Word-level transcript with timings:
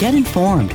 Get 0.00 0.14
informed, 0.14 0.74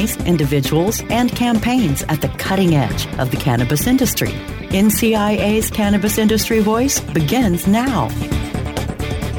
companies, 0.01 0.27
individuals, 0.27 1.03
and 1.09 1.31
campaigns 1.31 2.03
at 2.03 2.21
the 2.21 2.27
cutting 2.29 2.75
edge 2.75 3.07
of 3.19 3.31
the 3.31 3.37
cannabis 3.37 3.87
industry. 3.87 4.31
NCIA's 4.71 5.69
Cannabis 5.69 6.17
Industry 6.17 6.59
Voice 6.59 6.99
begins 6.99 7.67
now. 7.67 8.09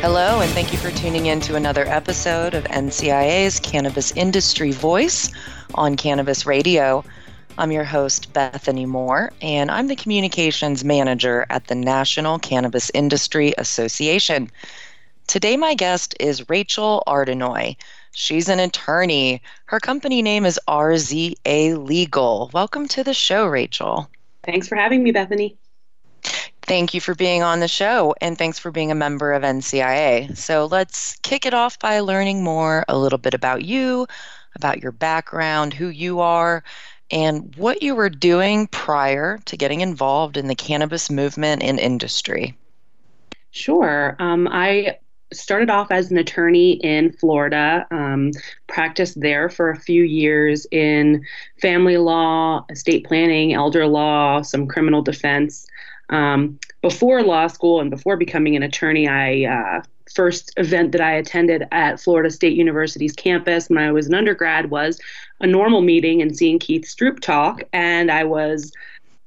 Hello, 0.00 0.40
and 0.40 0.50
thank 0.52 0.72
you 0.72 0.78
for 0.78 0.90
tuning 0.90 1.26
in 1.26 1.40
to 1.40 1.54
another 1.56 1.84
episode 1.86 2.54
of 2.54 2.64
NCIA's 2.64 3.60
Cannabis 3.60 4.12
Industry 4.12 4.72
Voice 4.72 5.30
on 5.74 5.96
Cannabis 5.96 6.44
Radio. 6.44 7.04
I'm 7.58 7.72
your 7.72 7.84
host, 7.84 8.32
Bethany 8.32 8.86
Moore, 8.86 9.32
and 9.40 9.70
I'm 9.70 9.88
the 9.88 9.96
Communications 9.96 10.84
Manager 10.84 11.46
at 11.50 11.66
the 11.66 11.74
National 11.74 12.38
Cannabis 12.38 12.90
Industry 12.94 13.52
Association. 13.58 14.50
Today, 15.26 15.56
my 15.56 15.74
guest 15.74 16.14
is 16.20 16.48
Rachel 16.48 17.02
Ardanuy. 17.06 17.76
She's 18.12 18.48
an 18.48 18.60
attorney. 18.60 19.40
Her 19.66 19.80
company 19.80 20.20
name 20.20 20.44
is 20.44 20.60
RZA 20.68 21.86
Legal. 21.86 22.50
Welcome 22.52 22.86
to 22.88 23.02
the 23.02 23.14
show, 23.14 23.46
Rachel. 23.46 24.10
Thanks 24.44 24.68
for 24.68 24.76
having 24.76 25.02
me, 25.02 25.12
Bethany. 25.12 25.56
Thank 26.62 26.92
you 26.92 27.00
for 27.00 27.14
being 27.14 27.42
on 27.42 27.60
the 27.60 27.68
show, 27.68 28.14
and 28.20 28.36
thanks 28.36 28.58
for 28.58 28.70
being 28.70 28.90
a 28.90 28.96
member 28.96 29.32
of 29.32 29.42
NCIA. 29.42 30.36
So 30.36 30.66
let's 30.66 31.16
kick 31.22 31.46
it 31.46 31.54
off 31.54 31.78
by 31.78 32.00
learning 32.00 32.44
more 32.44 32.84
a 32.88 32.98
little 32.98 33.18
bit 33.18 33.34
about 33.34 33.64
you, 33.64 34.06
about 34.54 34.82
your 34.82 34.92
background, 34.92 35.72
who 35.72 35.88
you 35.88 36.20
are, 36.20 36.62
and 37.10 37.54
what 37.56 37.82
you 37.82 37.94
were 37.94 38.10
doing 38.10 38.66
prior 38.68 39.38
to 39.46 39.56
getting 39.56 39.80
involved 39.80 40.36
in 40.36 40.48
the 40.48 40.54
cannabis 40.54 41.10
movement 41.10 41.62
and 41.62 41.80
industry. 41.80 42.56
Sure. 43.50 44.16
Um, 44.18 44.48
I 44.48 44.98
started 45.32 45.70
off 45.70 45.90
as 45.90 46.10
an 46.10 46.18
attorney 46.18 46.72
in 46.72 47.12
Florida, 47.12 47.86
um, 47.90 48.32
practiced 48.66 49.20
there 49.20 49.48
for 49.48 49.70
a 49.70 49.78
few 49.78 50.04
years 50.04 50.66
in 50.70 51.24
family 51.60 51.96
law, 51.96 52.64
estate 52.70 53.06
planning, 53.06 53.54
elder 53.54 53.86
law, 53.86 54.42
some 54.42 54.66
criminal 54.66 55.02
defense. 55.02 55.66
Um, 56.10 56.58
before 56.82 57.22
law 57.22 57.46
school 57.46 57.80
and 57.80 57.90
before 57.90 58.16
becoming 58.16 58.56
an 58.56 58.62
attorney, 58.62 59.08
I 59.08 59.44
uh, 59.44 59.82
first 60.14 60.52
event 60.56 60.92
that 60.92 61.00
I 61.00 61.12
attended 61.12 61.66
at 61.72 62.00
Florida 62.00 62.30
State 62.30 62.56
University's 62.56 63.14
campus 63.14 63.68
when 63.68 63.78
I 63.78 63.92
was 63.92 64.06
an 64.06 64.14
undergrad 64.14 64.70
was 64.70 65.00
a 65.40 65.46
NORML 65.46 65.84
meeting 65.84 66.20
and 66.20 66.36
seeing 66.36 66.58
Keith 66.58 66.84
Stroup 66.84 67.20
talk, 67.20 67.62
and 67.72 68.10
I 68.10 68.24
was 68.24 68.72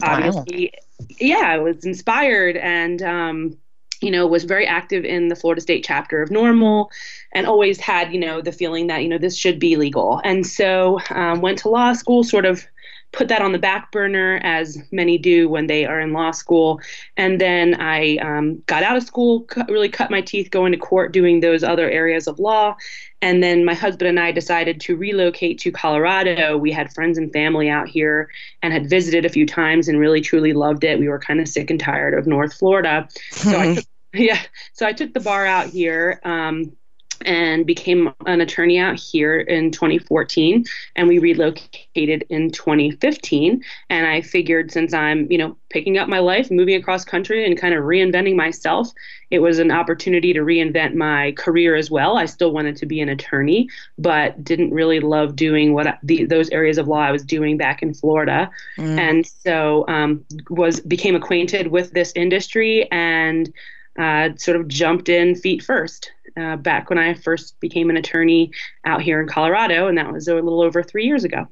obviously, 0.03 0.71
wow. 0.99 1.05
yeah, 1.19 1.47
I 1.47 1.57
was 1.57 1.85
inspired 1.85 2.57
and. 2.57 3.01
Um, 3.01 3.57
you 4.05 4.11
know, 4.11 4.27
was 4.27 4.43
very 4.43 4.67
active 4.67 5.03
in 5.03 5.29
the 5.29 5.35
Florida 5.35 5.59
State 5.59 5.83
chapter 5.83 6.21
of 6.21 6.29
NORML 6.29 6.87
and 7.31 7.47
always 7.47 7.79
had, 7.79 8.13
you 8.13 8.19
know, 8.19 8.39
the 8.39 8.51
feeling 8.51 8.85
that, 8.85 9.01
you 9.01 9.09
know, 9.09 9.17
this 9.17 9.35
should 9.35 9.57
be 9.57 9.75
legal. 9.77 10.21
And 10.23 10.45
so 10.45 10.99
um, 11.09 11.41
went 11.41 11.57
to 11.59 11.69
law 11.69 11.91
school, 11.93 12.23
sort 12.23 12.45
of 12.45 12.63
put 13.11 13.29
that 13.29 13.41
on 13.41 13.51
the 13.51 13.59
back 13.59 13.91
burner, 13.91 14.39
as 14.43 14.77
many 14.91 15.17
do 15.17 15.49
when 15.49 15.67
they 15.67 15.85
are 15.85 15.99
in 15.99 16.13
law 16.13 16.31
school. 16.31 16.81
And 17.17 17.39
then 17.39 17.81
I 17.81 18.17
um, 18.17 18.61
got 18.65 18.83
out 18.83 18.97
of 18.97 19.03
school, 19.03 19.47
really 19.69 19.89
cut 19.89 20.11
my 20.11 20.21
teeth 20.21 20.51
going 20.51 20.71
to 20.73 20.77
court 20.77 21.13
doing 21.13 21.39
those 21.39 21.63
other 21.63 21.89
areas 21.89 22.27
of 22.27 22.39
law. 22.39 22.75
And 23.21 23.41
then 23.41 23.65
my 23.65 23.73
husband 23.73 24.09
and 24.09 24.19
I 24.19 24.31
decided 24.31 24.79
to 24.81 24.95
relocate 24.95 25.59
to 25.59 25.71
Colorado. 25.71 26.57
We 26.57 26.71
had 26.71 26.93
friends 26.93 27.17
and 27.17 27.31
family 27.31 27.69
out 27.69 27.87
here 27.87 28.29
and 28.61 28.73
had 28.73 28.89
visited 28.89 29.25
a 29.25 29.29
few 29.29 29.47
times 29.47 29.87
and 29.87 29.97
really 29.97 30.21
truly 30.21 30.53
loved 30.53 30.83
it. 30.83 30.99
We 30.99 31.07
were 31.07 31.19
kind 31.19 31.39
of 31.39 31.47
sick 31.47 31.71
and 31.71 31.79
tired 31.79 32.13
of 32.13 32.27
North 32.27 32.53
Florida. 32.53 33.07
So 33.31 33.57
I 33.57 33.75
took, 33.75 33.85
yeah, 34.15 34.41
so 34.73 34.85
I 34.85 34.93
took 34.93 35.13
the 35.13 35.19
bar 35.19 35.45
out 35.45 35.67
here. 35.67 36.19
Um, 36.23 36.75
and 37.21 37.65
became 37.65 38.13
an 38.25 38.41
attorney 38.41 38.77
out 38.77 38.99
here 38.99 39.39
in 39.39 39.71
2014 39.71 40.65
and 40.95 41.07
we 41.07 41.19
relocated 41.19 42.25
in 42.29 42.51
2015 42.51 43.63
and 43.89 44.07
i 44.07 44.21
figured 44.21 44.71
since 44.71 44.93
i'm 44.93 45.31
you 45.31 45.37
know 45.37 45.55
picking 45.69 45.97
up 45.97 46.09
my 46.09 46.19
life 46.19 46.51
moving 46.51 46.75
across 46.75 47.05
country 47.05 47.45
and 47.45 47.59
kind 47.59 47.73
of 47.73 47.83
reinventing 47.83 48.35
myself 48.35 48.89
it 49.31 49.39
was 49.39 49.59
an 49.59 49.71
opportunity 49.71 50.33
to 50.33 50.41
reinvent 50.41 50.93
my 50.93 51.31
career 51.33 51.75
as 51.75 51.89
well 51.89 52.17
i 52.17 52.25
still 52.25 52.51
wanted 52.51 52.75
to 52.75 52.85
be 52.85 52.99
an 52.99 53.09
attorney 53.09 53.69
but 53.97 54.43
didn't 54.43 54.71
really 54.71 54.99
love 54.99 55.35
doing 55.35 55.73
what 55.73 55.87
I, 55.87 55.97
the, 56.03 56.25
those 56.25 56.49
areas 56.49 56.77
of 56.77 56.87
law 56.87 56.99
i 56.99 57.11
was 57.11 57.23
doing 57.23 57.57
back 57.57 57.81
in 57.81 57.93
florida 57.93 58.49
mm. 58.77 58.97
and 58.97 59.25
so 59.25 59.85
um, 59.87 60.25
was 60.49 60.79
became 60.81 61.15
acquainted 61.15 61.67
with 61.67 61.91
this 61.91 62.11
industry 62.15 62.89
and 62.91 63.53
uh, 63.97 64.29
sort 64.37 64.59
of 64.59 64.67
jumped 64.67 65.09
in 65.09 65.35
feet 65.35 65.63
first 65.63 66.11
uh, 66.37 66.55
back 66.57 66.89
when 66.89 66.99
I 66.99 67.13
first 67.13 67.59
became 67.59 67.89
an 67.89 67.97
attorney 67.97 68.51
out 68.83 69.01
here 69.01 69.21
in 69.21 69.27
Colorado, 69.27 69.87
and 69.87 69.97
that 69.97 70.11
was 70.11 70.27
a 70.27 70.35
little 70.35 70.61
over 70.61 70.83
three 70.83 71.05
years 71.05 71.23
ago. 71.23 71.47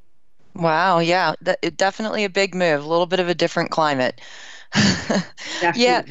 Wow, 0.55 0.99
yeah, 0.99 1.33
that, 1.41 1.77
definitely 1.77 2.25
a 2.25 2.29
big 2.29 2.53
move, 2.53 2.83
a 2.83 2.87
little 2.87 3.05
bit 3.05 3.19
of 3.19 3.29
a 3.29 3.35
different 3.35 3.71
climate. 3.71 4.21
yeah, 5.75 6.03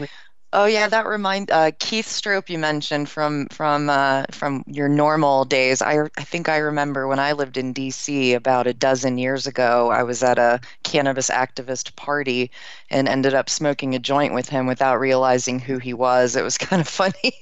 Oh 0.55 0.67
yeah, 0.67 0.87
that 0.87 1.07
remind 1.07 1.51
uh, 1.51 1.71
Keith 1.79 2.07
Stroup 2.07 2.51
you 2.51 2.59
mentioned 2.59 3.09
from 3.09 3.47
from 3.49 3.89
uh, 3.89 4.25
from 4.33 4.63
your 4.67 4.87
NORML 4.87 5.49
days. 5.49 5.81
I 5.81 6.03
I 6.19 6.25
think 6.25 6.51
I 6.51 6.59
remember 6.59 7.09
when 7.09 7.19
I 7.19 7.33
lived 7.33 7.57
in 7.57 7.73
D.C. 7.73 8.35
about 8.35 8.67
a 8.67 8.75
dozen 8.75 9.17
years 9.17 9.47
ago. 9.47 9.91
I 9.91 10.03
was 10.03 10.23
at 10.23 10.39
a 10.39 10.61
cannabis 10.83 11.31
activist 11.31 11.97
party 11.97 12.51
and 12.91 13.09
ended 13.09 13.33
up 13.33 13.49
smoking 13.49 13.95
a 13.95 13.99
joint 13.99 14.35
with 14.35 14.51
him 14.51 14.67
without 14.67 15.01
realizing 15.01 15.59
who 15.59 15.79
he 15.79 15.95
was. 15.95 16.37
It 16.37 16.45
was 16.45 16.59
kind 16.59 16.83
of 16.83 16.89
funny. 16.89 17.33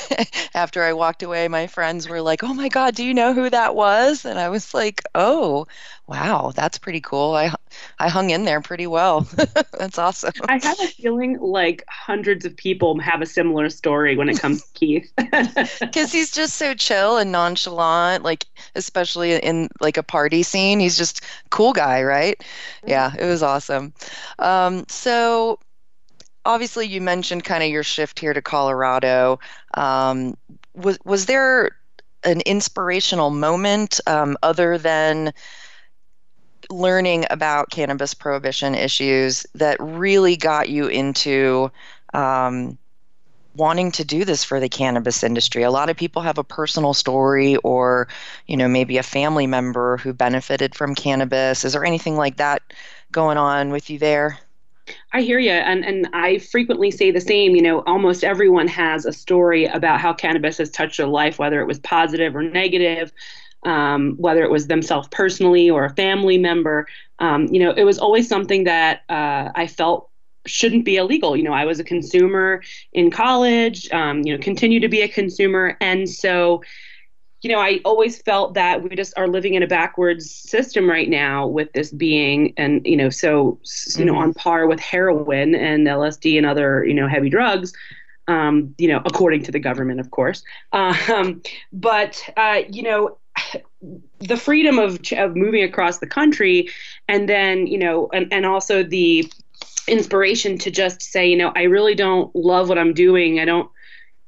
After 0.54 0.82
I 0.84 0.92
walked 0.92 1.22
away, 1.22 1.48
my 1.48 1.68
friends 1.68 2.06
were 2.06 2.20
like, 2.20 2.44
"Oh 2.44 2.52
my 2.52 2.68
God, 2.68 2.94
do 2.94 3.02
you 3.04 3.14
know 3.14 3.32
who 3.32 3.48
that 3.48 3.74
was?" 3.74 4.26
And 4.26 4.38
I 4.38 4.50
was 4.50 4.74
like, 4.74 5.02
"Oh, 5.14 5.66
wow, 6.08 6.52
that's 6.54 6.78
pretty 6.78 7.00
cool." 7.00 7.34
I 7.34 7.52
I 7.98 8.08
hung 8.08 8.30
in 8.30 8.44
there 8.44 8.60
pretty 8.60 8.86
well. 8.86 9.20
that's 9.78 9.98
awesome. 9.98 10.32
I 10.48 10.58
have 10.62 10.80
a 10.80 10.86
feeling 10.86 11.38
like 11.40 11.84
hundreds 11.88 12.44
of 12.44 12.56
people 12.56 12.98
have 13.00 13.22
a 13.22 13.26
similar 13.26 13.70
story 13.70 14.16
when 14.16 14.28
it 14.28 14.40
comes 14.40 14.62
to 14.62 14.72
Keith. 14.74 15.12
Because 15.80 16.12
he's 16.12 16.30
just 16.30 16.56
so 16.56 16.74
chill 16.74 17.18
and 17.18 17.32
nonchalant, 17.32 18.24
like 18.24 18.46
especially 18.74 19.36
in 19.36 19.68
like 19.80 19.96
a 19.96 20.02
party 20.02 20.42
scene. 20.42 20.80
He's 20.80 20.96
just 20.96 21.22
cool 21.50 21.72
guy, 21.72 22.02
right? 22.02 22.42
Yeah, 22.86 23.12
it 23.18 23.24
was 23.24 23.42
awesome. 23.42 23.92
Um, 24.38 24.84
so 24.88 25.58
obviously, 26.44 26.86
you 26.86 27.00
mentioned 27.00 27.44
kind 27.44 27.62
of 27.62 27.70
your 27.70 27.82
shift 27.82 28.18
here 28.18 28.32
to 28.32 28.42
Colorado. 28.42 29.38
Um, 29.74 30.36
was 30.74 30.98
was 31.04 31.26
there 31.26 31.72
an 32.24 32.40
inspirational 32.42 33.30
moment 33.30 34.00
um, 34.06 34.36
other 34.42 34.78
than 34.78 35.32
learning 36.70 37.24
about 37.30 37.70
cannabis 37.70 38.14
prohibition 38.14 38.74
issues 38.74 39.46
that 39.54 39.76
really 39.80 40.36
got 40.36 40.68
you 40.68 40.86
into 40.86 41.70
um, 42.14 42.78
wanting 43.54 43.90
to 43.92 44.04
do 44.04 44.24
this 44.24 44.44
for 44.44 44.60
the 44.60 44.68
cannabis 44.68 45.22
industry. 45.22 45.62
A 45.62 45.70
lot 45.70 45.90
of 45.90 45.96
people 45.96 46.22
have 46.22 46.38
a 46.38 46.44
personal 46.44 46.94
story 46.94 47.56
or, 47.56 48.08
you 48.46 48.56
know, 48.56 48.68
maybe 48.68 48.98
a 48.98 49.02
family 49.02 49.46
member 49.46 49.96
who 49.98 50.12
benefited 50.12 50.74
from 50.74 50.94
cannabis. 50.94 51.64
Is 51.64 51.72
there 51.72 51.84
anything 51.84 52.16
like 52.16 52.36
that 52.36 52.62
going 53.10 53.36
on 53.36 53.70
with 53.70 53.90
you 53.90 53.98
there? 53.98 54.38
I 55.12 55.20
hear 55.20 55.38
you, 55.38 55.50
and 55.50 55.84
and 55.84 56.08
I 56.14 56.38
frequently 56.38 56.90
say 56.90 57.10
the 57.10 57.20
same. 57.20 57.54
You 57.54 57.60
know, 57.60 57.82
almost 57.86 58.24
everyone 58.24 58.68
has 58.68 59.04
a 59.04 59.12
story 59.12 59.66
about 59.66 60.00
how 60.00 60.14
cannabis 60.14 60.56
has 60.58 60.70
touched 60.70 60.96
their 60.96 61.06
life, 61.06 61.38
whether 61.38 61.60
it 61.60 61.66
was 61.66 61.78
positive 61.78 62.34
or 62.34 62.42
negative, 62.42 63.12
um, 63.64 64.14
whether 64.18 64.42
it 64.42 64.50
was 64.50 64.66
themselves 64.66 65.08
personally 65.10 65.68
or 65.68 65.84
a 65.84 65.94
family 65.94 66.38
member. 66.38 66.86
Um, 67.18 67.46
you 67.46 67.60
know, 67.60 67.72
it 67.72 67.84
was 67.84 67.98
always 67.98 68.28
something 68.28 68.64
that 68.64 69.02
uh, 69.08 69.50
I 69.54 69.66
felt 69.66 70.08
shouldn't 70.46 70.84
be 70.84 70.96
illegal. 70.96 71.36
You 71.36 71.44
know, 71.44 71.52
I 71.52 71.64
was 71.64 71.78
a 71.78 71.84
consumer 71.84 72.62
in 72.92 73.10
college, 73.10 73.90
um, 73.92 74.22
you 74.22 74.32
know, 74.32 74.42
continue 74.42 74.80
to 74.80 74.88
be 74.88 75.02
a 75.02 75.08
consumer. 75.08 75.76
And 75.80 76.08
so, 76.08 76.62
you 77.42 77.50
know, 77.50 77.60
I 77.60 77.80
always 77.84 78.20
felt 78.20 78.54
that 78.54 78.82
we 78.82 78.96
just 78.96 79.12
are 79.16 79.28
living 79.28 79.54
in 79.54 79.62
a 79.62 79.66
backwards 79.66 80.30
system 80.30 80.88
right 80.88 81.08
now 81.08 81.46
with 81.46 81.72
this 81.72 81.92
being, 81.92 82.52
and, 82.56 82.84
you 82.84 82.96
know, 82.96 83.10
so, 83.10 83.60
you 83.96 84.04
know, 84.04 84.14
mm-hmm. 84.14 84.22
on 84.22 84.34
par 84.34 84.66
with 84.66 84.80
heroin 84.80 85.54
and 85.54 85.86
LSD 85.86 86.36
and 86.36 86.46
other, 86.46 86.84
you 86.84 86.94
know, 86.94 87.06
heavy 87.06 87.28
drugs. 87.28 87.72
Um, 88.26 88.74
you 88.76 88.88
know, 88.88 89.00
according 89.06 89.44
to 89.44 89.52
the 89.52 89.58
government, 89.58 90.00
of 90.00 90.10
course. 90.10 90.42
Um, 90.72 91.40
but, 91.72 92.22
uh, 92.36 92.60
you 92.68 92.82
know, 92.82 93.16
the 94.20 94.36
freedom 94.36 94.78
of, 94.78 95.00
of 95.12 95.36
moving 95.36 95.62
across 95.62 95.98
the 95.98 96.06
country 96.06 96.68
and 97.06 97.28
then 97.28 97.66
you 97.66 97.78
know 97.78 98.08
and, 98.12 98.32
and 98.32 98.44
also 98.44 98.82
the 98.82 99.30
inspiration 99.86 100.58
to 100.58 100.70
just 100.70 101.02
say 101.02 101.28
you 101.28 101.36
know 101.36 101.52
i 101.54 101.62
really 101.62 101.94
don't 101.94 102.34
love 102.34 102.68
what 102.68 102.78
i'm 102.78 102.92
doing 102.92 103.38
i 103.40 103.44
don't 103.44 103.70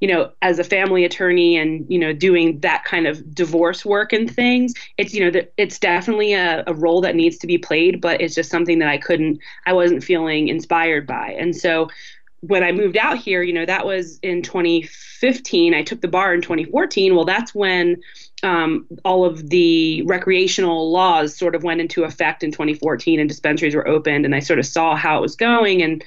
you 0.00 0.08
know 0.08 0.30
as 0.40 0.58
a 0.58 0.64
family 0.64 1.04
attorney 1.04 1.56
and 1.56 1.84
you 1.90 1.98
know 1.98 2.12
doing 2.12 2.58
that 2.60 2.84
kind 2.84 3.06
of 3.06 3.34
divorce 3.34 3.84
work 3.84 4.12
and 4.12 4.34
things 4.34 4.72
it's 4.96 5.12
you 5.12 5.30
know 5.30 5.40
it's 5.56 5.78
definitely 5.78 6.32
a, 6.32 6.62
a 6.66 6.74
role 6.74 7.00
that 7.00 7.16
needs 7.16 7.36
to 7.36 7.46
be 7.46 7.58
played 7.58 8.00
but 8.00 8.20
it's 8.20 8.34
just 8.34 8.50
something 8.50 8.78
that 8.78 8.88
i 8.88 8.96
couldn't 8.96 9.38
i 9.66 9.72
wasn't 9.72 10.02
feeling 10.02 10.48
inspired 10.48 11.06
by 11.06 11.32
and 11.38 11.54
so 11.54 11.88
when 12.40 12.62
I 12.62 12.72
moved 12.72 12.96
out 12.96 13.18
here, 13.18 13.42
you 13.42 13.52
know, 13.52 13.66
that 13.66 13.84
was 13.84 14.18
in 14.22 14.42
2015. 14.42 15.74
I 15.74 15.82
took 15.82 16.00
the 16.00 16.08
bar 16.08 16.34
in 16.34 16.40
2014. 16.40 17.14
Well, 17.14 17.24
that's 17.24 17.54
when 17.54 18.00
um, 18.42 18.86
all 19.04 19.24
of 19.24 19.50
the 19.50 20.02
recreational 20.02 20.90
laws 20.90 21.36
sort 21.36 21.54
of 21.54 21.62
went 21.62 21.80
into 21.80 22.04
effect 22.04 22.42
in 22.42 22.50
2014 22.50 23.20
and 23.20 23.28
dispensaries 23.28 23.74
were 23.74 23.86
opened. 23.86 24.24
And 24.24 24.34
I 24.34 24.40
sort 24.40 24.58
of 24.58 24.66
saw 24.66 24.96
how 24.96 25.18
it 25.18 25.22
was 25.22 25.36
going. 25.36 25.82
And 25.82 26.04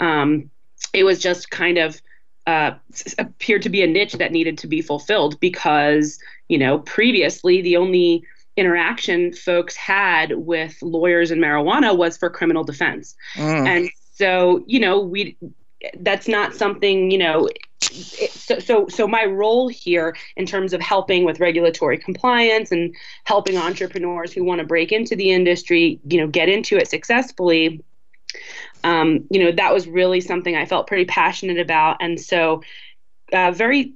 um, 0.00 0.50
it 0.92 1.04
was 1.04 1.18
just 1.18 1.50
kind 1.50 1.78
of 1.78 2.00
uh, 2.46 2.72
appeared 3.18 3.62
to 3.62 3.68
be 3.68 3.82
a 3.82 3.86
niche 3.86 4.14
that 4.14 4.32
needed 4.32 4.58
to 4.58 4.66
be 4.66 4.82
fulfilled 4.82 5.38
because, 5.40 6.18
you 6.48 6.58
know, 6.58 6.78
previously 6.80 7.62
the 7.62 7.76
only 7.76 8.24
interaction 8.56 9.32
folks 9.32 9.74
had 9.74 10.32
with 10.36 10.76
lawyers 10.82 11.30
and 11.30 11.42
marijuana 11.42 11.96
was 11.96 12.16
for 12.16 12.30
criminal 12.30 12.64
defense. 12.64 13.14
Mm. 13.34 13.66
And 13.66 13.90
so, 14.14 14.62
you 14.66 14.78
know, 14.78 15.00
we 15.00 15.36
that's 16.00 16.28
not 16.28 16.54
something 16.54 17.10
you 17.10 17.18
know 17.18 17.48
so, 17.84 18.58
so 18.58 18.88
so 18.88 19.06
my 19.06 19.24
role 19.24 19.68
here 19.68 20.16
in 20.36 20.46
terms 20.46 20.72
of 20.72 20.80
helping 20.80 21.24
with 21.24 21.40
regulatory 21.40 21.98
compliance 21.98 22.72
and 22.72 22.94
helping 23.24 23.56
entrepreneurs 23.56 24.32
who 24.32 24.44
want 24.44 24.60
to 24.60 24.66
break 24.66 24.92
into 24.92 25.16
the 25.16 25.30
industry 25.30 26.00
you 26.08 26.20
know 26.20 26.26
get 26.26 26.48
into 26.48 26.76
it 26.76 26.88
successfully 26.88 27.82
um, 28.82 29.24
you 29.30 29.42
know 29.42 29.52
that 29.52 29.72
was 29.72 29.86
really 29.86 30.20
something 30.20 30.56
i 30.56 30.64
felt 30.64 30.86
pretty 30.86 31.04
passionate 31.04 31.58
about 31.58 31.96
and 32.00 32.20
so 32.20 32.62
uh, 33.32 33.50
very 33.50 33.92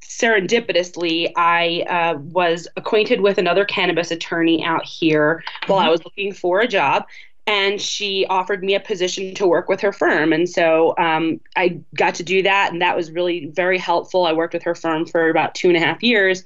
serendipitously 0.00 1.32
i 1.36 1.84
uh, 1.88 2.18
was 2.18 2.68
acquainted 2.76 3.20
with 3.20 3.38
another 3.38 3.64
cannabis 3.64 4.10
attorney 4.10 4.64
out 4.64 4.84
here 4.84 5.42
while 5.66 5.78
i 5.78 5.82
mm-hmm. 5.82 5.90
was 5.90 6.04
looking 6.04 6.32
for 6.32 6.60
a 6.60 6.68
job 6.68 7.04
and 7.46 7.80
she 7.80 8.24
offered 8.26 8.62
me 8.62 8.74
a 8.74 8.80
position 8.80 9.34
to 9.34 9.46
work 9.46 9.68
with 9.68 9.80
her 9.80 9.92
firm. 9.92 10.32
And 10.32 10.48
so 10.48 10.94
um, 10.96 11.40
I 11.56 11.80
got 11.94 12.14
to 12.16 12.22
do 12.22 12.42
that, 12.42 12.72
and 12.72 12.80
that 12.82 12.96
was 12.96 13.10
really 13.10 13.46
very 13.46 13.78
helpful. 13.78 14.26
I 14.26 14.32
worked 14.32 14.54
with 14.54 14.62
her 14.62 14.74
firm 14.74 15.06
for 15.06 15.28
about 15.28 15.54
two 15.54 15.68
and 15.68 15.76
a 15.76 15.80
half 15.80 16.02
years. 16.02 16.44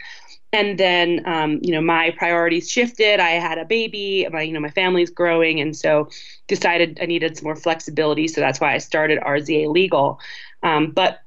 And 0.52 0.78
then, 0.78 1.22
um, 1.26 1.58
you 1.62 1.72
know, 1.72 1.82
my 1.82 2.14
priorities 2.16 2.70
shifted. 2.70 3.20
I 3.20 3.30
had 3.30 3.58
a 3.58 3.64
baby. 3.64 4.26
My, 4.30 4.40
you 4.42 4.52
know, 4.52 4.60
my 4.60 4.70
family's 4.70 5.10
growing, 5.10 5.60
and 5.60 5.76
so 5.76 6.08
decided 6.46 6.98
I 7.02 7.06
needed 7.06 7.36
some 7.36 7.44
more 7.44 7.56
flexibility. 7.56 8.26
So 8.28 8.40
that's 8.40 8.60
why 8.60 8.72
I 8.72 8.78
started 8.78 9.20
RZA 9.20 9.68
Legal. 9.68 10.18
Um, 10.62 10.92
but 10.92 11.20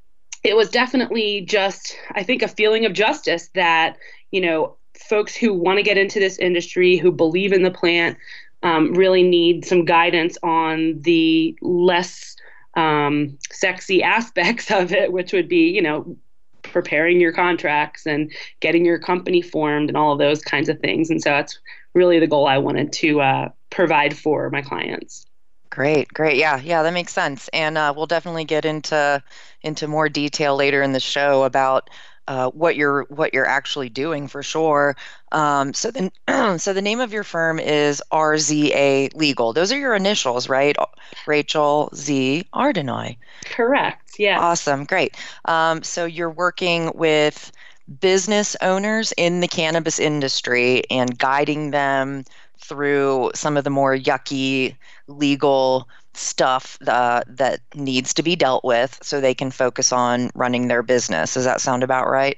it 0.44 0.56
was 0.56 0.69
definitely 0.69 1.42
just, 1.42 1.95
I 2.13 2.24
think, 2.24 2.42
a 2.42 2.48
feeling 2.48 2.86
of 2.86 2.94
justice 2.94 3.50
that 3.54 3.98
you 4.31 4.42
know 4.42 4.77
folks 4.98 5.36
who 5.36 5.54
want 5.54 5.77
to 5.77 5.83
get 5.83 5.98
into 5.98 6.19
this 6.19 6.39
industry, 6.39 6.98
who 6.98 7.12
believe 7.12 7.54
in 7.54 7.62
the 7.62 7.71
plant, 7.71 8.18
um, 8.64 8.94
really 8.94 9.24
need 9.24 9.66
some 9.66 9.86
guidance 9.86 10.38
on 10.44 11.02
the 11.02 11.58
less 11.62 12.36
um, 12.76 13.38
sexy 13.52 14.04
aspects 14.18 14.72
of 14.72 14.92
it, 14.92 15.12
which 15.12 15.34
would 15.34 15.48
be, 15.48 15.70
you 15.70 15.82
know, 15.82 16.18
preparing 16.64 17.20
your 17.20 17.32
contracts 17.32 18.06
and 18.06 18.32
getting 18.60 18.86
your 18.86 19.00
company 19.00 19.42
formed 19.42 19.90
and 19.90 19.98
all 19.98 20.14
of 20.14 20.20
those 20.20 20.42
kinds 20.42 20.70
of 20.70 20.80
things. 20.80 21.10
And 21.10 21.22
so 21.22 21.30
that's 21.30 21.60
really 21.94 22.20
the 22.20 22.28
goal 22.28 22.48
I 22.48 22.58
wanted 22.58 22.92
to 22.94 23.22
uh, 23.22 23.50
provide 23.70 24.16
for 24.16 24.50
my 24.50 24.62
clients. 24.62 25.26
Great, 25.70 26.08
great. 26.14 26.38
Yeah, 26.38 26.60
yeah, 26.60 26.82
that 26.84 26.94
makes 26.94 27.14
sense. 27.14 27.48
And 27.54 27.78
uh, 27.78 27.94
we'll 27.96 28.08
definitely 28.08 28.46
get 28.46 28.66
into 28.66 29.22
into 29.62 29.88
more 29.88 30.10
detail 30.10 30.56
later 30.56 30.82
in 30.82 30.94
the 30.94 31.00
show 31.00 31.44
about 31.44 31.90
uh, 32.30 32.52
what 32.52 32.76
you're 32.76 33.06
what 33.10 33.34
you're 33.34 33.48
actually 33.48 33.90
doing 33.90 34.28
for 34.28 34.44
sure. 34.44 34.96
Um, 35.31 35.74
so 35.74 35.90
then, 35.90 36.12
so 36.60 36.74
the 36.74 36.81
name 36.81 37.00
of 37.00 37.12
your 37.12 37.24
firm 37.24 37.60
is 37.60 38.04
RZA 38.12 39.16
Legal. 39.16 39.52
Those 39.52 39.72
are 39.72 39.80
your 39.80 39.96
initials, 39.96 40.48
right? 40.48 40.78
Rachel 41.26 41.90
Z 41.96 42.48
Ardanuy. 42.54 43.18
Correct. 43.46 44.20
Yeah. 44.20 44.40
Awesome. 44.40 44.86
Great. 44.86 45.18
Um, 45.46 45.81
so 45.81 46.06
you're 46.06 46.30
working 46.30 46.92
with 46.94 47.52
business 48.00 48.56
owners 48.62 49.12
in 49.18 49.40
the 49.40 49.48
cannabis 49.48 50.00
industry 50.00 50.84
and 50.92 51.18
guiding 51.18 51.72
them 51.72 52.24
through 52.60 53.31
some 53.34 53.58
of 53.58 53.64
the 53.64 53.72
more 53.72 53.96
yucky 53.96 54.78
legal 55.08 55.88
stuff 56.19 56.77
uh, 56.88 57.24
that 57.27 57.62
needs 57.75 58.13
to 58.13 58.24
be 58.24 58.36
dealt 58.36 58.63
with 58.63 58.98
so 59.01 59.19
they 59.19 59.33
can 59.33 59.51
focus 59.51 59.92
on 59.92 60.30
running 60.36 60.68
their 60.68 60.83
business. 60.83 61.33
Does 61.33 61.45
that 61.45 61.62
sound 61.62 61.83
about 61.83 62.10
right? 62.10 62.38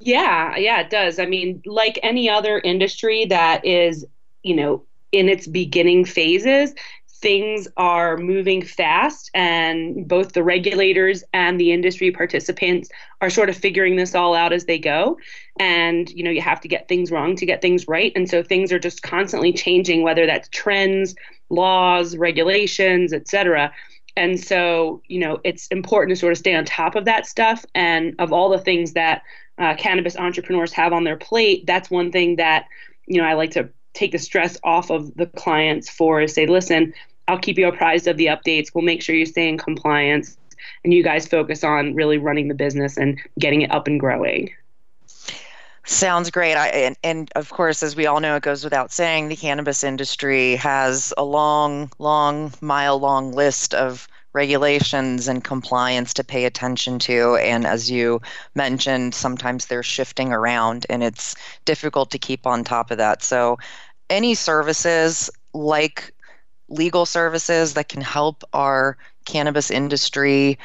Yeah, 0.00 0.56
yeah, 0.56 0.80
it 0.80 0.90
does. 0.90 1.18
I 1.18 1.26
mean, 1.26 1.62
like 1.64 1.98
any 2.02 2.28
other 2.28 2.58
industry 2.58 3.24
that 3.26 3.64
is, 3.64 4.04
you 4.42 4.56
know, 4.56 4.82
in 5.12 5.28
its 5.28 5.46
beginning 5.46 6.04
phases, 6.04 6.74
things 7.22 7.68
are 7.76 8.16
moving 8.16 8.62
fast 8.62 9.30
and 9.32 10.06
both 10.08 10.32
the 10.32 10.42
regulators 10.42 11.22
and 11.32 11.58
the 11.58 11.72
industry 11.72 12.10
participants 12.10 12.90
are 13.20 13.30
sort 13.30 13.48
of 13.48 13.56
figuring 13.56 13.96
this 13.96 14.14
all 14.14 14.34
out 14.34 14.52
as 14.52 14.66
they 14.66 14.78
go. 14.78 15.16
And 15.58 16.10
you 16.10 16.24
know 16.24 16.30
you 16.30 16.42
have 16.42 16.60
to 16.62 16.68
get 16.68 16.88
things 16.88 17.10
wrong 17.10 17.36
to 17.36 17.46
get 17.46 17.62
things 17.62 17.86
right. 17.86 18.12
And 18.16 18.28
so 18.28 18.42
things 18.42 18.72
are 18.72 18.78
just 18.78 19.02
constantly 19.02 19.52
changing 19.52 20.02
whether 20.02 20.26
that's 20.26 20.48
trends 20.48 21.14
laws 21.48 22.16
regulations 22.16 23.12
etc 23.12 23.70
and 24.16 24.40
so 24.40 25.02
you 25.06 25.20
know 25.20 25.38
it's 25.44 25.66
important 25.68 26.10
to 26.10 26.16
sort 26.16 26.32
of 26.32 26.38
stay 26.38 26.54
on 26.54 26.64
top 26.64 26.96
of 26.96 27.04
that 27.04 27.26
stuff. 27.26 27.64
And 27.74 28.14
of 28.18 28.32
all 28.32 28.50
the 28.50 28.58
things 28.58 28.94
that 28.94 29.22
uh, 29.58 29.74
cannabis 29.76 30.16
entrepreneurs 30.16 30.72
have 30.72 30.92
on 30.92 31.04
their 31.04 31.16
plate 31.16 31.64
that's 31.66 31.90
one 31.90 32.10
thing 32.10 32.36
that 32.36 32.64
you 33.06 33.20
know 33.20 33.28
i 33.28 33.34
like 33.34 33.50
to 33.50 33.68
take 33.94 34.10
the 34.10 34.18
stress 34.18 34.58
off 34.64 34.90
of 34.90 35.14
the 35.16 35.26
clients 35.26 35.90
for 35.90 36.22
is 36.22 36.32
say 36.32 36.46
listen 36.46 36.94
I'll 37.28 37.38
keep 37.38 37.58
you 37.58 37.68
apprised 37.68 38.06
of 38.06 38.16
the 38.16 38.26
updates. 38.26 38.68
We'll 38.74 38.84
make 38.84 39.02
sure 39.02 39.14
you 39.14 39.26
stay 39.26 39.48
in 39.48 39.58
compliance 39.58 40.36
and 40.84 40.92
you 40.92 41.02
guys 41.02 41.26
focus 41.26 41.64
on 41.64 41.94
really 41.94 42.18
running 42.18 42.48
the 42.48 42.54
business 42.54 42.96
and 42.96 43.20
getting 43.38 43.62
it 43.62 43.70
up 43.70 43.86
and 43.86 43.98
growing. 43.98 44.50
Sounds 45.84 46.30
great. 46.30 46.54
I, 46.54 46.68
and, 46.68 46.96
and 47.02 47.30
of 47.34 47.50
course, 47.50 47.82
as 47.82 47.96
we 47.96 48.06
all 48.06 48.20
know, 48.20 48.36
it 48.36 48.42
goes 48.42 48.62
without 48.62 48.92
saying, 48.92 49.28
the 49.28 49.36
cannabis 49.36 49.82
industry 49.82 50.54
has 50.56 51.12
a 51.16 51.24
long, 51.24 51.90
long, 51.98 52.52
mile 52.60 52.98
long 52.98 53.32
list 53.32 53.74
of 53.74 54.06
regulations 54.32 55.28
and 55.28 55.42
compliance 55.42 56.14
to 56.14 56.24
pay 56.24 56.44
attention 56.44 56.98
to. 57.00 57.36
And 57.36 57.66
as 57.66 57.90
you 57.90 58.22
mentioned, 58.54 59.14
sometimes 59.14 59.66
they're 59.66 59.82
shifting 59.82 60.32
around 60.32 60.86
and 60.88 61.02
it's 61.02 61.34
difficult 61.64 62.10
to 62.12 62.18
keep 62.18 62.46
on 62.46 62.64
top 62.64 62.90
of 62.90 62.98
that. 62.98 63.22
So, 63.22 63.58
any 64.08 64.34
services 64.34 65.30
like 65.54 66.12
legal 66.72 67.06
services 67.06 67.74
that 67.74 67.88
can 67.88 68.00
help 68.00 68.42
our 68.52 68.96
cannabis 69.24 69.70
industry 69.70 70.58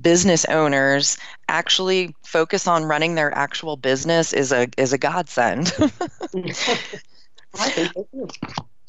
business 0.00 0.44
owners 0.46 1.16
actually 1.48 2.14
focus 2.24 2.66
on 2.66 2.84
running 2.84 3.14
their 3.14 3.34
actual 3.34 3.76
business 3.76 4.32
is 4.32 4.52
a 4.52 4.68
is 4.76 4.92
a 4.92 4.98
godsend. 4.98 5.72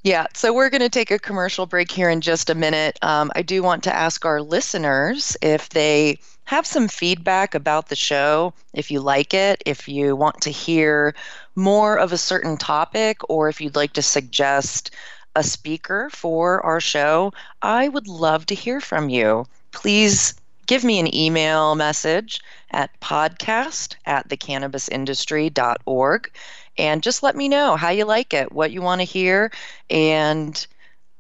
yeah, 0.04 0.28
so 0.34 0.54
we're 0.54 0.70
going 0.70 0.82
to 0.82 0.90
take 0.90 1.12
a 1.12 1.20
commercial 1.20 1.66
break 1.66 1.92
here 1.92 2.10
in 2.10 2.22
just 2.22 2.50
a 2.50 2.56
minute. 2.56 3.00
Um, 3.02 3.32
I 3.36 3.42
do 3.42 3.64
want 3.64 3.84
to 3.84 3.96
ask 3.96 4.26
our 4.26 4.42
listeners 4.42 5.38
if 5.42 5.70
they 5.70 6.20
have 6.46 6.66
some 6.66 6.88
feedback 6.88 7.56
about 7.56 7.90
the 7.90 7.96
show, 7.96 8.54
if 8.74 8.90
you 8.90 9.02
like 9.02 9.34
it, 9.34 9.62
if 9.66 9.88
you 9.88 10.16
want 10.16 10.42
to 10.42 10.50
hear 10.50 11.14
more 11.56 11.98
of 11.98 12.14
a 12.14 12.18
certain 12.18 12.58
topic, 12.58 13.20
or 13.30 13.50
if 13.50 13.60
you'd 13.60 13.76
like 13.76 13.94
to 13.94 14.02
suggest 14.02 14.92
a 15.38 15.44
speaker 15.44 16.10
for 16.10 16.66
our 16.66 16.82
show, 16.82 17.32
I 17.62 17.90
would 17.90 18.08
love 18.08 18.48
to 18.48 18.56
hear 18.56 18.82
from 18.82 19.10
you. 19.10 19.46
Please 19.72 20.34
give 20.66 20.84
me 20.84 21.00
an 21.00 21.14
email 21.16 21.76
message 21.76 22.42
at 22.72 23.00
podcast 23.00 23.96
at 24.08 24.28
thecannabisindustry.org 24.30 26.32
and 26.80 27.04
just 27.04 27.22
let 27.22 27.36
me 27.36 27.48
know 27.48 27.76
how 27.76 27.90
you 27.90 28.06
like 28.06 28.34
it, 28.34 28.52
what 28.52 28.72
you 28.72 28.82
want 28.82 29.02
to 29.02 29.06
hear, 29.06 29.52
and 29.92 30.66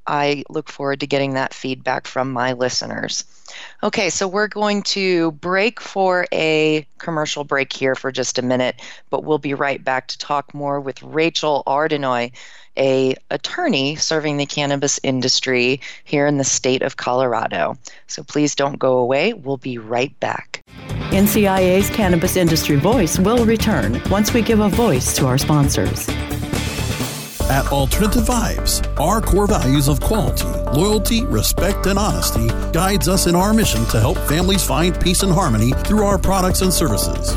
I 0.08 0.44
look 0.50 0.70
forward 0.70 1.02
to 1.02 1.08
getting 1.08 1.34
that 1.34 1.54
feedback 1.54 2.08
from 2.08 2.32
my 2.32 2.54
listeners. 2.54 3.24
Okay, 3.84 4.10
so 4.10 4.28
we're 4.28 4.48
going 4.48 4.84
to 4.84 5.32
break 5.34 5.80
for 5.80 6.28
a 6.34 6.88
commercial 6.98 7.44
break 7.44 7.74
here 7.74 7.96
for 7.96 8.12
just 8.12 8.40
a 8.40 8.42
minute, 8.42 8.82
but 9.10 9.24
we'll 9.24 9.38
be 9.38 9.54
right 9.54 9.84
back 9.84 10.08
to 10.08 10.18
talk 10.18 10.54
more 10.54 10.80
with 10.80 11.02
Rachel 11.04 11.64
Ardanuy 11.68 12.32
a 12.78 13.16
attorney 13.32 13.96
serving 13.96 14.38
the 14.38 14.46
cannabis 14.46 15.00
industry 15.04 15.82
here 16.04 16.28
in 16.28 16.38
the 16.38 16.44
state 16.44 16.82
of 16.82 16.98
Colorado. 16.98 17.76
So 18.06 18.24
please 18.24 18.56
don't 18.56 18.80
go 18.80 18.98
away. 18.98 19.34
We'll 19.34 19.58
be 19.58 19.78
right 19.78 20.18
back. 20.20 20.64
NCIA's 21.10 21.90
Cannabis 21.90 22.36
Industry 22.36 22.76
Voice 22.76 23.18
will 23.18 23.46
return 23.46 24.02
once 24.10 24.34
we 24.34 24.42
give 24.42 24.60
a 24.60 24.70
voice 24.70 25.16
to 25.16 25.26
our 25.26 25.38
sponsors. 25.38 26.08
At 27.50 27.72
Alternative 27.72 28.24
Vibes, 28.24 28.86
our 29.00 29.22
core 29.22 29.48
values 29.48 29.88
of 29.88 30.02
quality, 30.02 30.44
loyalty, 30.78 31.24
respect, 31.24 31.86
and 31.86 31.98
honesty 31.98 32.50
guides 32.74 33.08
us 33.08 33.26
in 33.26 33.36
our 33.36 33.54
mission 33.54 33.86
to 33.86 34.02
help 34.02 34.18
families 34.18 34.66
find 34.66 35.00
peace 35.00 35.24
and 35.24 35.32
harmony 35.32 35.72
through 35.86 36.04
our 36.04 36.18
products 36.18 36.62
and 36.62 36.74
services. 36.74 37.34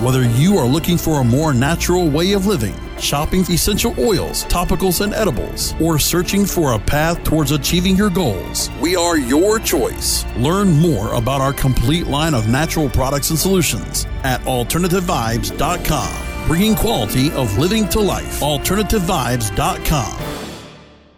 Whether 0.00 0.22
you 0.22 0.56
are 0.58 0.66
looking 0.66 0.96
for 0.96 1.20
a 1.20 1.24
more 1.24 1.52
natural 1.52 2.08
way 2.08 2.34
of 2.34 2.46
living, 2.46 2.76
shopping 3.00 3.40
essential 3.40 3.96
oils, 3.98 4.44
topicals, 4.44 5.00
and 5.00 5.12
edibles, 5.12 5.74
or 5.80 5.98
searching 5.98 6.46
for 6.46 6.74
a 6.74 6.78
path 6.78 7.24
towards 7.24 7.50
achieving 7.50 7.96
your 7.96 8.10
goals, 8.10 8.70
we 8.80 8.94
are 8.94 9.18
your 9.18 9.58
choice. 9.58 10.24
Learn 10.36 10.70
more 10.70 11.14
about 11.14 11.40
our 11.40 11.52
complete 11.52 12.06
line 12.06 12.34
of 12.34 12.48
natural 12.48 12.88
products 12.88 13.30
and 13.30 13.38
solutions 13.38 14.06
at 14.22 14.40
AlternativeVibes.com. 14.42 16.37
Bringing 16.48 16.74
quality 16.74 17.30
of 17.32 17.58
living 17.58 17.86
to 17.90 18.00
life. 18.00 18.40
AlternativeVibes.com. 18.40 20.47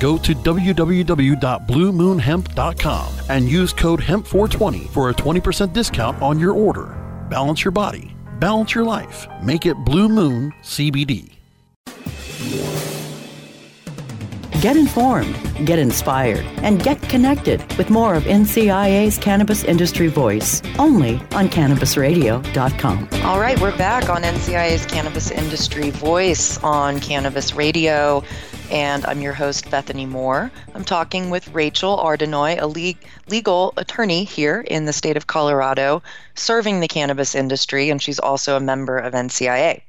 Go 0.00 0.18
to 0.18 0.34
www.bluemoonhemp.com 0.34 3.14
and 3.28 3.48
use 3.48 3.72
code 3.72 4.00
HEMP420 4.00 4.88
for 4.90 5.10
a 5.10 5.14
20% 5.14 5.72
discount 5.72 6.20
on 6.22 6.38
your 6.38 6.52
order. 6.52 6.94
Balance 7.28 7.64
your 7.64 7.72
body, 7.72 8.14
balance 8.38 8.72
your 8.74 8.84
life. 8.84 9.26
Make 9.42 9.66
it 9.66 9.76
Blue 9.84 10.08
Moon 10.08 10.52
CBD. 10.62 11.32
Get 14.60 14.76
informed, 14.76 15.36
get 15.66 15.78
inspired, 15.78 16.44
and 16.64 16.82
get 16.82 17.00
connected 17.02 17.60
with 17.78 17.90
more 17.90 18.16
of 18.16 18.24
NCIA's 18.24 19.16
Cannabis 19.16 19.62
Industry 19.62 20.08
Voice 20.08 20.60
only 20.80 21.14
on 21.30 21.48
CannabisRadio.com. 21.48 23.08
All 23.22 23.38
right, 23.38 23.60
we're 23.60 23.76
back 23.78 24.08
on 24.08 24.22
NCIA's 24.22 24.84
Cannabis 24.86 25.30
Industry 25.30 25.90
Voice 25.90 26.58
on 26.64 26.98
Cannabis 26.98 27.54
Radio. 27.54 28.24
And 28.70 29.06
I'm 29.06 29.22
your 29.22 29.32
host, 29.32 29.70
Bethany 29.70 30.04
Moore. 30.04 30.50
I'm 30.74 30.84
talking 30.84 31.30
with 31.30 31.48
Rachel 31.54 31.96
Ardanuy, 31.96 32.60
a 32.60 32.66
le- 32.66 33.08
legal 33.28 33.72
attorney 33.78 34.24
here 34.24 34.60
in 34.60 34.84
the 34.84 34.92
state 34.92 35.16
of 35.16 35.26
Colorado, 35.26 36.02
serving 36.34 36.80
the 36.80 36.88
cannabis 36.88 37.34
industry, 37.34 37.88
and 37.88 38.02
she's 38.02 38.18
also 38.18 38.56
a 38.56 38.60
member 38.60 38.98
of 38.98 39.14
NCIA. 39.14 39.80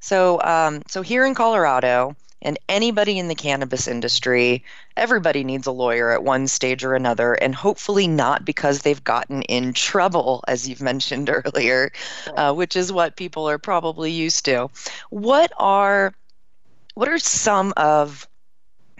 So, 0.00 0.40
um, 0.42 0.82
so 0.88 1.02
here 1.02 1.26
in 1.26 1.34
Colorado, 1.34 2.16
and 2.40 2.58
anybody 2.68 3.18
in 3.18 3.28
the 3.28 3.34
cannabis 3.34 3.86
industry, 3.86 4.64
everybody 4.96 5.44
needs 5.44 5.66
a 5.66 5.72
lawyer 5.72 6.10
at 6.10 6.24
one 6.24 6.46
stage 6.46 6.84
or 6.84 6.94
another, 6.94 7.34
and 7.34 7.54
hopefully 7.54 8.06
not 8.06 8.44
because 8.46 8.80
they've 8.80 9.04
gotten 9.04 9.42
in 9.42 9.74
trouble, 9.74 10.42
as 10.48 10.66
you've 10.66 10.80
mentioned 10.80 11.28
earlier, 11.44 11.92
uh, 12.36 12.54
which 12.54 12.76
is 12.76 12.92
what 12.92 13.16
people 13.16 13.48
are 13.48 13.58
probably 13.58 14.10
used 14.10 14.46
to. 14.46 14.70
What 15.10 15.52
are 15.58 16.14
what 16.96 17.08
are 17.08 17.18
some 17.18 17.74
of 17.76 18.26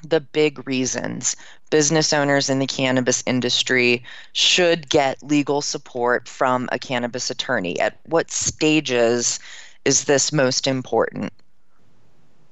the 0.02 0.20
big 0.20 0.66
reasons 0.68 1.34
business 1.70 2.12
owners 2.12 2.48
in 2.48 2.58
the 2.58 2.66
cannabis 2.66 3.22
industry 3.26 4.04
should 4.34 4.88
get 4.88 5.20
legal 5.22 5.62
support 5.62 6.28
from 6.28 6.68
a 6.70 6.78
cannabis 6.78 7.30
attorney? 7.30 7.80
At 7.80 7.98
what 8.04 8.30
stages 8.30 9.40
is 9.86 10.04
this 10.04 10.30
most 10.30 10.66
important? 10.66 11.32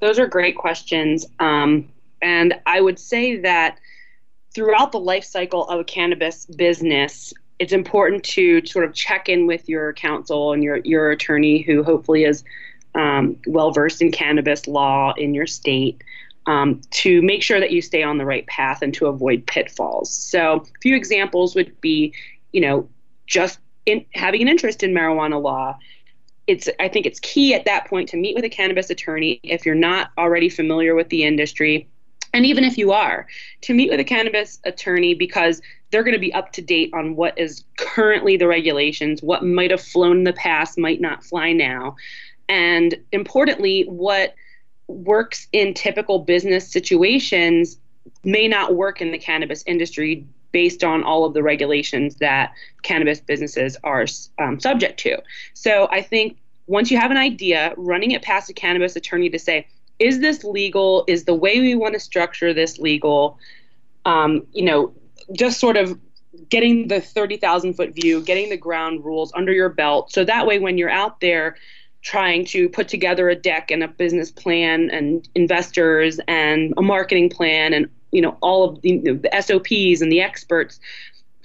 Those 0.00 0.18
are 0.18 0.26
great 0.26 0.56
questions. 0.56 1.26
Um, 1.38 1.88
and 2.22 2.54
I 2.64 2.80
would 2.80 2.98
say 2.98 3.36
that 3.40 3.78
throughout 4.54 4.92
the 4.92 5.00
life 5.00 5.24
cycle 5.24 5.68
of 5.68 5.80
a 5.80 5.84
cannabis 5.84 6.46
business, 6.46 7.34
it's 7.58 7.72
important 7.72 8.24
to 8.24 8.64
sort 8.64 8.86
of 8.86 8.94
check 8.94 9.28
in 9.28 9.46
with 9.46 9.68
your 9.68 9.92
counsel 9.92 10.54
and 10.54 10.64
your, 10.64 10.78
your 10.78 11.10
attorney 11.10 11.60
who 11.60 11.82
hopefully 11.82 12.24
is 12.24 12.44
um, 12.94 13.36
well 13.46 13.70
versed 13.70 14.02
in 14.02 14.12
cannabis 14.12 14.66
law 14.66 15.12
in 15.16 15.34
your 15.34 15.46
state 15.46 16.02
um, 16.46 16.80
to 16.90 17.22
make 17.22 17.42
sure 17.42 17.60
that 17.60 17.70
you 17.70 17.80
stay 17.80 18.02
on 18.02 18.18
the 18.18 18.24
right 18.24 18.46
path 18.46 18.82
and 18.82 18.92
to 18.94 19.06
avoid 19.06 19.46
pitfalls. 19.46 20.12
So, 20.12 20.56
a 20.56 20.78
few 20.80 20.94
examples 20.94 21.54
would 21.54 21.80
be, 21.80 22.12
you 22.52 22.60
know, 22.60 22.88
just 23.26 23.58
in 23.86 24.04
having 24.14 24.42
an 24.42 24.48
interest 24.48 24.82
in 24.82 24.92
marijuana 24.92 25.40
law, 25.40 25.78
it's 26.46 26.68
I 26.78 26.88
think 26.88 27.06
it's 27.06 27.20
key 27.20 27.54
at 27.54 27.64
that 27.64 27.86
point 27.86 28.08
to 28.10 28.16
meet 28.16 28.34
with 28.34 28.44
a 28.44 28.48
cannabis 28.48 28.90
attorney 28.90 29.40
if 29.42 29.64
you're 29.64 29.74
not 29.74 30.10
already 30.18 30.48
familiar 30.48 30.94
with 30.94 31.08
the 31.08 31.24
industry 31.24 31.88
and 32.34 32.44
even 32.44 32.64
if 32.64 32.76
you 32.76 32.92
are 32.92 33.26
to 33.62 33.74
meet 33.74 33.90
with 33.90 34.00
a 34.00 34.04
cannabis 34.04 34.58
attorney 34.64 35.14
because 35.14 35.62
they're 35.90 36.02
going 36.02 36.14
to 36.14 36.20
be 36.20 36.34
up 36.34 36.52
to 36.52 36.60
date 36.60 36.90
on 36.92 37.16
what 37.16 37.38
is 37.38 37.64
currently 37.78 38.36
the 38.36 38.46
regulations 38.46 39.22
what 39.22 39.42
might 39.42 39.70
have 39.70 39.80
flown 39.80 40.18
in 40.18 40.24
the 40.24 40.32
past 40.34 40.76
might 40.76 41.00
not 41.00 41.24
fly 41.24 41.52
now 41.52 41.96
and 42.48 42.94
importantly 43.12 43.84
what 43.84 44.34
works 44.86 45.48
in 45.52 45.74
typical 45.74 46.18
business 46.18 46.70
situations 46.70 47.78
may 48.22 48.46
not 48.46 48.74
work 48.74 49.00
in 49.00 49.12
the 49.12 49.18
cannabis 49.18 49.62
industry 49.66 50.26
based 50.52 50.84
on 50.84 51.02
all 51.02 51.24
of 51.24 51.34
the 51.34 51.42
regulations 51.42 52.16
that 52.16 52.52
cannabis 52.82 53.20
businesses 53.20 53.76
are 53.82 54.06
um, 54.38 54.60
subject 54.60 55.00
to. 55.00 55.20
So 55.52 55.88
I 55.90 56.00
think 56.00 56.38
once 56.66 56.90
you 56.90 56.98
have 56.98 57.10
an 57.10 57.16
idea, 57.16 57.74
running 57.76 58.12
it 58.12 58.22
past 58.22 58.48
a 58.50 58.52
cannabis 58.52 58.94
attorney 58.94 59.28
to 59.30 59.38
say, 59.38 59.66
is 59.98 60.20
this 60.20 60.44
legal? 60.44 61.04
Is 61.08 61.24
the 61.24 61.34
way 61.34 61.60
we 61.60 61.74
want 61.74 61.94
to 61.94 62.00
structure 62.00 62.54
this 62.54 62.78
legal? 62.78 63.38
Um, 64.04 64.46
you 64.52 64.64
know, 64.64 64.94
just 65.32 65.60
sort 65.60 65.76
of 65.76 65.98
getting 66.48 66.88
the 66.88 67.00
30,000 67.00 67.74
foot 67.74 67.94
view, 67.94 68.20
getting 68.20 68.50
the 68.50 68.56
ground 68.56 69.04
rules 69.04 69.32
under 69.34 69.52
your 69.52 69.68
belt. 69.68 70.12
So 70.12 70.24
that 70.24 70.46
way, 70.46 70.58
when 70.58 70.78
you're 70.78 70.90
out 70.90 71.20
there 71.20 71.56
trying 72.04 72.44
to 72.44 72.68
put 72.68 72.86
together 72.86 73.30
a 73.30 73.34
deck 73.34 73.70
and 73.70 73.82
a 73.82 73.88
business 73.88 74.30
plan 74.30 74.90
and 74.90 75.26
investors 75.34 76.20
and 76.28 76.74
a 76.76 76.82
marketing 76.82 77.30
plan 77.30 77.72
and 77.72 77.88
you 78.12 78.20
know 78.20 78.36
all 78.42 78.68
of 78.68 78.80
the, 78.82 78.90
you 78.90 79.02
know, 79.02 79.14
the 79.14 79.42
SOPs 79.42 80.02
and 80.02 80.12
the 80.12 80.20
experts 80.20 80.78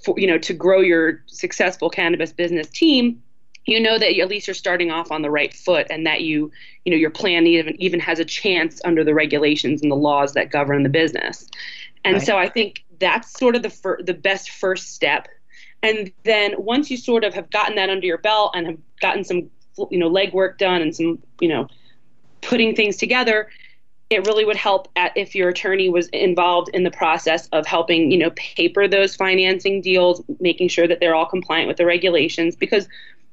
for 0.04 0.20
you 0.20 0.28
know 0.28 0.38
to 0.38 0.54
grow 0.54 0.82
your 0.82 1.24
successful 1.28 1.90
cannabis 1.90 2.34
business 2.34 2.68
team 2.70 3.22
you 3.66 3.80
know 3.80 3.98
that 3.98 4.18
at 4.18 4.28
least 4.28 4.48
you're 4.48 4.54
starting 4.54 4.92
off 4.92 5.12
on 5.12 5.22
the 5.22 5.32
right 5.32 5.54
foot 5.54 5.88
and 5.90 6.06
that 6.06 6.22
you 6.22 6.52
you 6.84 6.92
know 6.92 6.98
your 6.98 7.10
plan 7.10 7.48
even 7.48 7.82
even 7.82 8.00
has 8.00 8.20
a 8.20 8.26
chance 8.26 8.82
under 8.84 9.04
the 9.04 9.14
regulations 9.14 9.82
and 9.82 9.90
the 9.90 9.96
laws 9.96 10.34
that 10.34 10.52
govern 10.52 10.84
the 10.84 10.90
business 10.90 11.48
and 12.04 12.16
right. 12.16 12.26
so 12.26 12.38
i 12.38 12.50
think 12.50 12.84
that's 13.00 13.32
sort 13.40 13.56
of 13.56 13.64
the 13.64 13.70
fir- 13.70 14.02
the 14.04 14.14
best 14.14 14.50
first 14.50 14.94
step 14.94 15.30
and 15.82 16.12
then 16.24 16.54
once 16.58 16.92
you 16.92 16.98
sort 16.98 17.24
of 17.24 17.34
have 17.34 17.50
gotten 17.50 17.76
that 17.76 17.90
under 17.90 18.06
your 18.06 18.18
belt 18.18 18.52
and 18.56 18.68
have 18.68 18.78
gotten 19.00 19.24
some 19.24 19.50
you 19.92 19.98
know 19.98 20.10
legwork 20.10 20.58
done 20.58 20.82
and 20.82 20.96
some 20.96 21.20
you 21.40 21.48
know 21.48 21.68
putting 22.42 22.76
things 22.76 22.98
together 22.98 23.50
it 24.10 24.26
really 24.26 24.44
would 24.44 24.56
help 24.56 24.88
at, 24.96 25.16
if 25.16 25.36
your 25.36 25.50
attorney 25.50 25.88
was 25.88 26.08
involved 26.10 26.70
in 26.74 26.84
the 26.84 26.92
process 26.92 27.48
of 27.50 27.66
helping 27.66 28.12
you 28.12 28.18
know 28.18 28.32
paper 28.32 28.88
those 28.88 29.16
financing 29.16 29.82
deals 29.82 30.22
making 30.40 30.68
sure 30.68 30.88
that 30.88 31.00
they're 31.00 31.16
all 31.16 31.26
compliant 31.26 31.68
with 31.68 31.78
the 31.78 31.86
regulations. 31.86 32.56
Because 32.56 32.88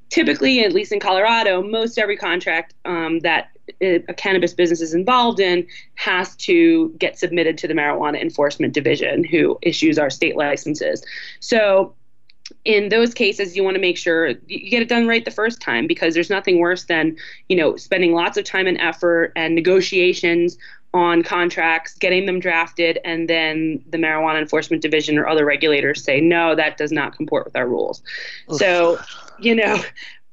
typically 0.09 0.63
at 0.63 0.71
least 0.71 0.93
in 0.93 1.01
colorado 1.01 1.61
most 1.61 1.97
every 1.97 2.15
contract 2.15 2.73
um, 2.85 3.19
that 3.19 3.49
a 3.81 4.13
cannabis 4.13 4.53
business 4.53 4.79
is 4.79 4.93
involved 4.93 5.41
in 5.41 5.67
has 5.95 6.33
to 6.37 6.89
get 6.97 7.19
submitted 7.19 7.57
to 7.57 7.67
the 7.67 7.73
marijuana 7.73 8.21
enforcement 8.21 8.73
division 8.73 9.25
who 9.25 9.59
issues 9.61 9.99
our 9.99 10.09
state 10.09 10.37
licenses. 10.37 11.03
So 11.41 11.93
in 12.65 12.89
those 12.89 13.13
cases 13.13 13.55
you 13.55 13.63
want 13.63 13.75
to 13.75 13.81
make 13.81 13.97
sure 13.97 14.29
you 14.47 14.69
get 14.69 14.81
it 14.81 14.89
done 14.89 15.07
right 15.07 15.25
the 15.25 15.31
first 15.31 15.61
time 15.61 15.87
because 15.87 16.13
there's 16.13 16.29
nothing 16.29 16.59
worse 16.59 16.85
than 16.85 17.15
you 17.49 17.55
know 17.55 17.75
spending 17.75 18.13
lots 18.13 18.37
of 18.37 18.43
time 18.43 18.67
and 18.67 18.79
effort 18.79 19.31
and 19.35 19.55
negotiations 19.55 20.57
on 20.93 21.21
contracts, 21.21 21.95
getting 21.95 22.25
them 22.25 22.39
drafted, 22.39 22.99
and 23.03 23.29
then 23.29 23.83
the 23.89 23.97
Marijuana 23.97 24.39
Enforcement 24.39 24.81
Division 24.81 25.17
or 25.17 25.27
other 25.27 25.45
regulators 25.45 26.03
say, 26.03 26.21
no, 26.21 26.55
that 26.55 26.77
does 26.77 26.91
not 26.91 27.15
comport 27.15 27.45
with 27.45 27.55
our 27.55 27.67
rules. 27.67 28.01
Oof. 28.51 28.57
So, 28.57 28.99
you 29.39 29.55
know, 29.55 29.81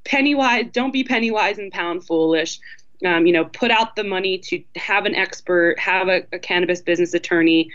penny 0.04 0.34
wise, 0.34 0.66
don't 0.72 0.92
be 0.92 1.04
penny 1.04 1.30
wise 1.30 1.58
and 1.58 1.72
pound 1.72 2.06
foolish. 2.06 2.60
Um, 3.04 3.26
you 3.26 3.32
know, 3.32 3.44
put 3.44 3.70
out 3.70 3.96
the 3.96 4.04
money 4.04 4.38
to 4.38 4.62
have 4.76 5.04
an 5.04 5.14
expert, 5.14 5.78
have 5.78 6.08
a, 6.08 6.22
a 6.32 6.38
cannabis 6.38 6.80
business 6.80 7.12
attorney, 7.12 7.70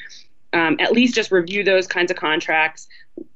um, 0.54 0.78
at 0.80 0.92
least 0.92 1.14
just 1.14 1.32
review 1.32 1.64
those 1.64 1.86
kinds 1.86 2.10
of 2.10 2.18
contracts 2.18 2.88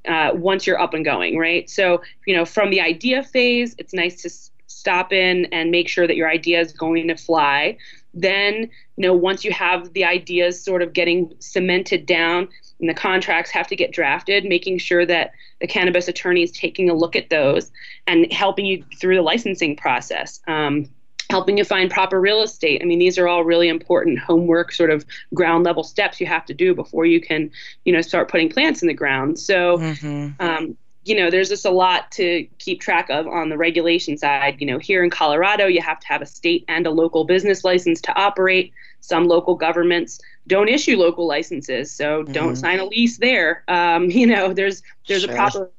uh, 0.08 0.32
once 0.34 0.68
you're 0.68 0.80
up 0.80 0.94
and 0.94 1.06
going, 1.06 1.38
right? 1.38 1.70
So, 1.70 2.02
you 2.26 2.36
know, 2.36 2.46
from 2.46 2.70
the 2.70 2.82
idea 2.82 3.24
phase, 3.24 3.76
it's 3.78 3.94
nice 3.94 4.22
to 4.24 4.28
s- 4.28 4.52
stop 4.68 5.14
in 5.14 5.46
and 5.46 5.72
make 5.72 5.88
sure 5.88 6.08
that 6.08 6.16
your 6.16 6.30
idea 6.30 6.60
is 6.60 6.74
going 6.74 7.08
to 7.08 7.16
fly. 7.16 7.78
Then, 8.14 8.70
you 8.96 9.02
know, 9.02 9.14
once 9.14 9.44
you 9.44 9.52
have 9.52 9.94
the 9.94 10.04
ideas 10.04 10.64
sort 10.64 10.82
of 10.82 10.94
getting 10.94 11.34
cemented 11.40 12.06
down 12.06 12.48
and 12.80 12.90
the 12.90 12.94
contracts 12.94 13.50
have 13.52 13.68
to 13.68 13.76
get 13.76 13.92
drafted, 13.92 14.46
making 14.46 14.78
sure 14.78 15.06
that 15.06 15.32
the 15.62 15.68
cannabis 15.68 16.08
attorney 16.08 16.44
is 16.44 16.52
taking 16.52 16.90
a 16.90 16.94
look 16.94 17.16
at 17.16 17.30
those 17.30 17.72
and 18.08 18.32
helping 18.32 18.66
you 18.66 18.84
through 19.00 19.16
the 19.16 19.22
licensing 19.22 19.76
process. 19.76 20.42
Um, 20.48 20.90
helping 21.34 21.58
you 21.58 21.66
find 21.66 21.90
proper 21.90 22.22
real 22.22 22.44
estate. 22.44 22.80
I 22.84 22.86
mean, 22.86 23.00
these 23.00 23.18
are 23.18 23.28
all 23.28 23.44
really 23.44 23.68
important 23.68 24.20
homework, 24.20 24.72
sort 24.72 24.92
of 24.92 25.04
ground 25.34 25.64
level 25.64 25.84
steps 25.84 26.22
you 26.22 26.28
have 26.28 26.46
to 26.46 26.54
do 26.54 26.76
before 26.76 27.08
you 27.08 27.20
can, 27.20 27.50
you 27.86 27.92
know, 27.92 28.02
start 28.02 28.30
putting 28.30 28.50
plants 28.50 28.84
in 28.84 28.88
the 28.88 28.94
ground. 28.94 29.40
So, 29.40 29.80
mm-hmm. 29.80 30.30
um, 30.40 30.78
you 31.06 31.16
know, 31.16 31.32
there's 31.32 31.50
just 31.50 31.66
a 31.66 31.72
lot 31.72 32.12
to 32.12 32.48
keep 32.60 32.82
track 32.82 33.10
of 33.10 33.26
on 33.26 33.50
the 33.50 33.58
regulation 33.58 34.16
side. 34.16 34.58
You 34.60 34.68
know, 34.68 34.78
here 34.78 35.04
in 35.04 35.10
Colorado, 35.10 35.66
you 35.66 35.82
have 35.82 36.00
to 36.02 36.08
have 36.08 36.22
a 36.22 36.28
state 36.28 36.66
and 36.68 36.86
a 36.86 36.92
local 36.92 37.26
business 37.26 37.64
license 37.64 38.00
to 38.02 38.14
operate. 38.14 38.72
Some 39.00 39.28
local 39.28 39.56
governments 39.56 40.20
don't 40.46 40.70
issue 40.70 40.98
local 40.98 41.26
licenses, 41.26 41.92
so 41.92 42.22
mm-hmm. 42.22 42.32
don't 42.32 42.56
sign 42.58 42.80
a 42.80 42.86
lease 42.86 43.18
there. 43.18 43.64
Um, 43.68 44.10
you 44.20 44.28
know, 44.28 44.54
there's 44.54 44.84
there's 45.08 45.24
sure. 45.24 45.32
a 45.32 45.36
proper 45.36 45.72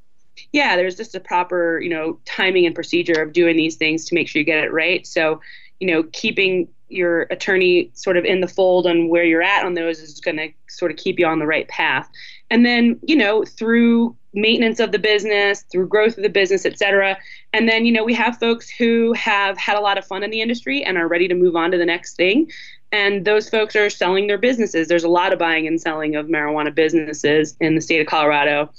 yeah, 0.52 0.76
there's 0.76 0.96
just 0.96 1.14
a 1.14 1.20
proper, 1.20 1.80
you 1.80 1.90
know, 1.90 2.18
timing 2.24 2.66
and 2.66 2.74
procedure 2.74 3.22
of 3.22 3.32
doing 3.32 3.56
these 3.56 3.76
things 3.76 4.04
to 4.06 4.14
make 4.14 4.28
sure 4.28 4.40
you 4.40 4.46
get 4.46 4.64
it 4.64 4.72
right. 4.72 5.06
So, 5.06 5.40
you 5.80 5.86
know, 5.86 6.04
keeping 6.12 6.68
your 6.88 7.22
attorney 7.22 7.90
sort 7.94 8.16
of 8.16 8.24
in 8.24 8.40
the 8.40 8.46
fold 8.46 8.86
on 8.86 9.08
where 9.08 9.24
you're 9.24 9.42
at 9.42 9.64
on 9.64 9.74
those 9.74 9.98
is 9.98 10.20
going 10.20 10.36
to 10.36 10.48
sort 10.68 10.90
of 10.90 10.96
keep 10.96 11.18
you 11.18 11.26
on 11.26 11.38
the 11.38 11.46
right 11.46 11.66
path. 11.68 12.08
And 12.50 12.64
then, 12.64 13.00
you 13.02 13.16
know, 13.16 13.44
through 13.44 14.16
maintenance 14.32 14.80
of 14.80 14.92
the 14.92 14.98
business, 14.98 15.64
through 15.72 15.88
growth 15.88 16.16
of 16.16 16.22
the 16.22 16.28
business, 16.28 16.66
et 16.66 16.78
cetera. 16.78 17.16
And 17.52 17.68
then, 17.68 17.84
you 17.84 17.92
know, 17.92 18.04
we 18.04 18.14
have 18.14 18.38
folks 18.38 18.68
who 18.68 19.12
have 19.14 19.56
had 19.56 19.76
a 19.76 19.80
lot 19.80 19.98
of 19.98 20.04
fun 20.04 20.22
in 20.22 20.30
the 20.30 20.40
industry 20.40 20.84
and 20.84 20.98
are 20.98 21.08
ready 21.08 21.28
to 21.28 21.34
move 21.34 21.56
on 21.56 21.70
to 21.70 21.78
the 21.78 21.86
next 21.86 22.16
thing. 22.16 22.50
And 22.92 23.24
those 23.24 23.48
folks 23.48 23.74
are 23.74 23.90
selling 23.90 24.26
their 24.26 24.38
businesses. 24.38 24.86
There's 24.86 25.04
a 25.04 25.08
lot 25.08 25.32
of 25.32 25.38
buying 25.38 25.66
and 25.66 25.80
selling 25.80 26.14
of 26.14 26.26
marijuana 26.26 26.72
businesses 26.72 27.56
in 27.60 27.74
the 27.74 27.80
state 27.80 28.00
of 28.00 28.06
Colorado. 28.06 28.70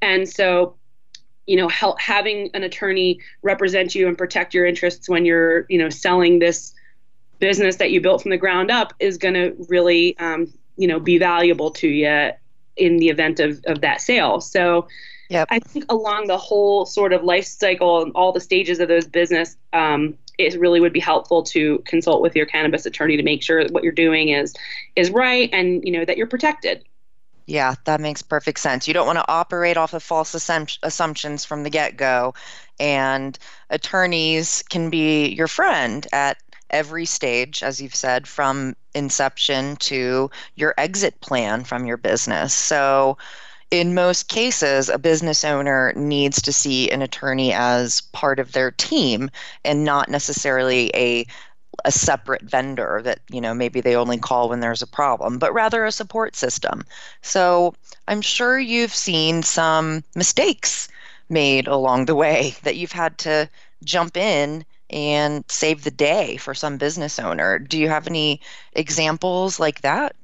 And 0.00 0.28
so 0.28 0.76
you 1.46 1.56
know 1.56 1.68
help, 1.68 2.00
having 2.00 2.50
an 2.54 2.62
attorney 2.62 3.20
represent 3.42 3.94
you 3.94 4.08
and 4.08 4.16
protect 4.16 4.54
your 4.54 4.66
interests 4.66 5.08
when 5.08 5.24
you're 5.24 5.66
you 5.68 5.78
know 5.78 5.88
selling 5.88 6.38
this 6.38 6.74
business 7.38 7.76
that 7.76 7.90
you 7.90 8.00
built 8.00 8.22
from 8.22 8.30
the 8.30 8.36
ground 8.36 8.70
up 8.70 8.94
is 9.00 9.18
going 9.18 9.34
to 9.34 9.54
really 9.68 10.16
um, 10.18 10.52
you 10.76 10.86
know 10.86 10.98
be 10.98 11.18
valuable 11.18 11.70
to 11.70 11.88
you 11.88 12.30
in 12.76 12.96
the 12.96 13.08
event 13.08 13.40
of, 13.40 13.62
of 13.66 13.80
that 13.82 14.00
sale 14.00 14.40
so 14.40 14.88
yep. 15.30 15.46
i 15.50 15.58
think 15.58 15.84
along 15.90 16.26
the 16.26 16.38
whole 16.38 16.84
sort 16.86 17.12
of 17.12 17.22
life 17.22 17.44
cycle 17.44 18.02
and 18.02 18.12
all 18.14 18.32
the 18.32 18.40
stages 18.40 18.80
of 18.80 18.88
those 18.88 19.06
business 19.06 19.56
um, 19.72 20.16
it 20.38 20.58
really 20.58 20.80
would 20.80 20.92
be 20.92 21.00
helpful 21.00 21.42
to 21.42 21.78
consult 21.86 22.20
with 22.20 22.34
your 22.34 22.46
cannabis 22.46 22.86
attorney 22.86 23.16
to 23.16 23.22
make 23.22 23.42
sure 23.42 23.62
that 23.62 23.72
what 23.72 23.84
you're 23.84 23.92
doing 23.92 24.30
is 24.30 24.54
is 24.96 25.10
right 25.10 25.50
and 25.52 25.84
you 25.84 25.92
know 25.92 26.04
that 26.04 26.16
you're 26.16 26.26
protected 26.26 26.84
yeah, 27.46 27.74
that 27.84 28.00
makes 28.00 28.22
perfect 28.22 28.58
sense. 28.58 28.88
You 28.88 28.94
don't 28.94 29.06
want 29.06 29.18
to 29.18 29.28
operate 29.30 29.76
off 29.76 29.92
of 29.92 30.02
false 30.02 30.34
assumptions 30.34 31.44
from 31.44 31.62
the 31.62 31.70
get 31.70 31.96
go. 31.96 32.34
And 32.80 33.38
attorneys 33.70 34.62
can 34.70 34.90
be 34.90 35.28
your 35.28 35.48
friend 35.48 36.06
at 36.12 36.38
every 36.70 37.04
stage, 37.04 37.62
as 37.62 37.80
you've 37.80 37.94
said, 37.94 38.26
from 38.26 38.74
inception 38.94 39.76
to 39.76 40.30
your 40.56 40.74
exit 40.78 41.20
plan 41.20 41.64
from 41.64 41.86
your 41.86 41.98
business. 41.98 42.54
So, 42.54 43.18
in 43.70 43.94
most 43.94 44.28
cases, 44.28 44.88
a 44.88 44.98
business 44.98 45.44
owner 45.44 45.92
needs 45.96 46.40
to 46.42 46.52
see 46.52 46.90
an 46.90 47.02
attorney 47.02 47.52
as 47.52 48.02
part 48.12 48.38
of 48.38 48.52
their 48.52 48.70
team 48.70 49.30
and 49.64 49.84
not 49.84 50.08
necessarily 50.08 50.90
a 50.94 51.26
a 51.84 51.92
separate 51.92 52.42
vendor 52.42 53.00
that 53.04 53.20
you 53.30 53.40
know 53.40 53.54
maybe 53.54 53.80
they 53.80 53.96
only 53.96 54.18
call 54.18 54.48
when 54.48 54.60
there's 54.60 54.82
a 54.82 54.86
problem 54.86 55.38
but 55.38 55.52
rather 55.52 55.84
a 55.84 55.92
support 55.92 56.36
system. 56.36 56.84
So 57.22 57.74
i'm 58.08 58.20
sure 58.20 58.58
you've 58.58 58.94
seen 58.94 59.42
some 59.42 60.04
mistakes 60.14 60.88
made 61.28 61.66
along 61.66 62.06
the 62.06 62.14
way 62.14 62.54
that 62.62 62.76
you've 62.76 62.92
had 62.92 63.18
to 63.18 63.48
jump 63.82 64.16
in 64.16 64.64
and 64.90 65.44
save 65.48 65.82
the 65.82 65.90
day 65.90 66.36
for 66.36 66.54
some 66.54 66.76
business 66.76 67.18
owner. 67.18 67.58
Do 67.58 67.78
you 67.78 67.88
have 67.88 68.06
any 68.06 68.40
examples 68.74 69.58
like 69.58 69.80
that? 69.80 70.14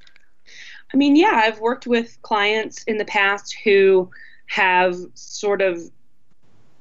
I 0.93 0.97
mean 0.97 1.17
yeah 1.17 1.43
i've 1.45 1.61
worked 1.61 1.87
with 1.87 2.19
clients 2.23 2.83
in 2.85 2.99
the 2.99 3.05
past 3.05 3.57
who 3.65 4.11
have 4.47 4.97
sort 5.15 5.63
of 5.63 5.81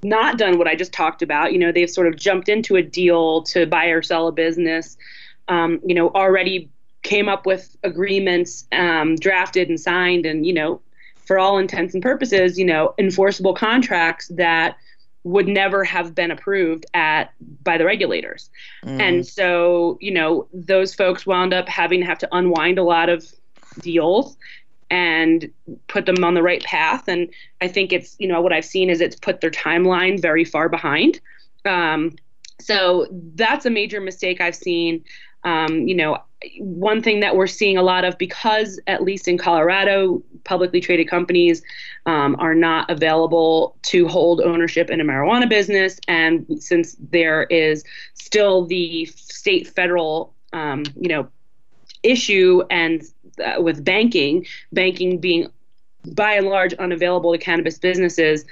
not 0.03 0.37
done 0.37 0.57
what 0.57 0.67
I 0.67 0.75
just 0.75 0.93
talked 0.93 1.21
about. 1.21 1.51
You 1.53 1.59
know, 1.59 1.71
they've 1.71 1.89
sort 1.89 2.07
of 2.07 2.15
jumped 2.15 2.49
into 2.49 2.75
a 2.75 2.81
deal 2.81 3.43
to 3.43 3.65
buy 3.65 3.87
or 3.87 4.01
sell 4.01 4.27
a 4.27 4.31
business. 4.31 4.97
Um, 5.47 5.79
you 5.85 5.95
know, 5.95 6.09
already 6.09 6.69
came 7.01 7.29
up 7.29 7.45
with 7.45 7.75
agreements 7.83 8.65
um, 8.71 9.15
drafted 9.15 9.69
and 9.69 9.79
signed, 9.79 10.25
and 10.25 10.45
you 10.45 10.53
know, 10.53 10.81
for 11.25 11.37
all 11.39 11.57
intents 11.57 11.93
and 11.93 12.03
purposes, 12.03 12.57
you 12.57 12.65
know, 12.65 12.93
enforceable 12.97 13.53
contracts 13.53 14.27
that 14.29 14.77
would 15.23 15.47
never 15.47 15.83
have 15.83 16.15
been 16.15 16.31
approved 16.31 16.85
at 16.93 17.33
by 17.63 17.77
the 17.77 17.85
regulators. 17.85 18.49
Mm. 18.85 19.01
And 19.01 19.27
so, 19.27 19.97
you 20.01 20.11
know, 20.11 20.47
those 20.53 20.95
folks 20.95 21.25
wound 21.25 21.53
up 21.53 21.67
having 21.67 21.99
to 21.99 22.05
have 22.05 22.19
to 22.19 22.29
unwind 22.31 22.79
a 22.79 22.83
lot 22.83 23.09
of 23.09 23.25
deals 23.79 24.37
and 24.89 25.51
put 25.87 26.05
them 26.05 26.23
on 26.23 26.33
the 26.33 26.43
right 26.43 26.63
path. 26.63 27.07
And 27.07 27.29
I 27.61 27.67
think 27.67 27.93
it's, 27.93 28.15
you 28.19 28.27
know, 28.27 28.41
what 28.41 28.53
I've 28.53 28.65
seen 28.65 28.89
is 28.89 29.01
it's 29.01 29.15
put 29.15 29.41
their 29.41 29.51
timeline 29.51 30.21
very 30.21 30.45
far 30.45 30.69
behind. 30.69 31.19
Um, 31.65 32.15
so 32.59 33.07
that's 33.35 33.65
a 33.65 33.69
major 33.69 34.01
mistake 34.01 34.41
I've 34.41 34.55
seen. 34.55 35.03
Um, 35.43 35.87
you 35.87 35.95
know, 35.95 36.17
one 36.59 37.01
thing 37.01 37.19
that 37.19 37.35
we're 37.35 37.47
seeing 37.47 37.77
a 37.77 37.83
lot 37.83 38.03
of 38.05 38.17
because, 38.17 38.79
at 38.87 39.03
least 39.03 39.27
in 39.27 39.37
Colorado, 39.37 40.23
publicly 40.43 40.79
traded 40.81 41.09
companies 41.09 41.61
um, 42.05 42.35
are 42.39 42.55
not 42.55 42.89
available 42.89 43.75
to 43.83 44.07
hold 44.07 44.41
ownership 44.41 44.89
in 44.89 45.01
a 45.01 45.03
marijuana 45.03 45.47
business. 45.49 45.99
And 46.07 46.45
since 46.59 46.95
there 47.11 47.43
is 47.43 47.83
still 48.13 48.65
the 48.65 49.05
state 49.05 49.67
federal, 49.67 50.33
um, 50.53 50.83
you 50.95 51.09
know, 51.09 51.29
issue 52.03 52.63
and 52.69 53.03
uh, 53.39 53.61
with 53.61 53.83
banking, 53.83 54.45
banking 54.71 55.19
being 55.19 55.49
by 56.13 56.33
and 56.33 56.47
large 56.47 56.73
unavailable 56.75 57.31
to 57.31 57.37
cannabis 57.37 57.77
businesses, 57.77 58.45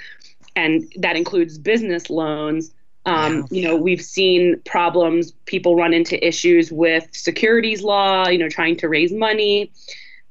and 0.55 0.83
that 0.97 1.15
includes 1.15 1.57
business 1.57 2.09
loans. 2.09 2.73
Um, 3.05 3.47
You 3.51 3.63
know, 3.63 3.75
we've 3.75 4.01
seen 4.01 4.59
problems. 4.65 5.31
People 5.45 5.77
run 5.77 5.93
into 5.93 6.15
issues 6.25 6.71
with 6.71 7.07
securities 7.13 7.81
law. 7.81 8.27
You 8.27 8.37
know, 8.37 8.49
trying 8.49 8.75
to 8.77 8.89
raise 8.89 9.13
money. 9.13 9.71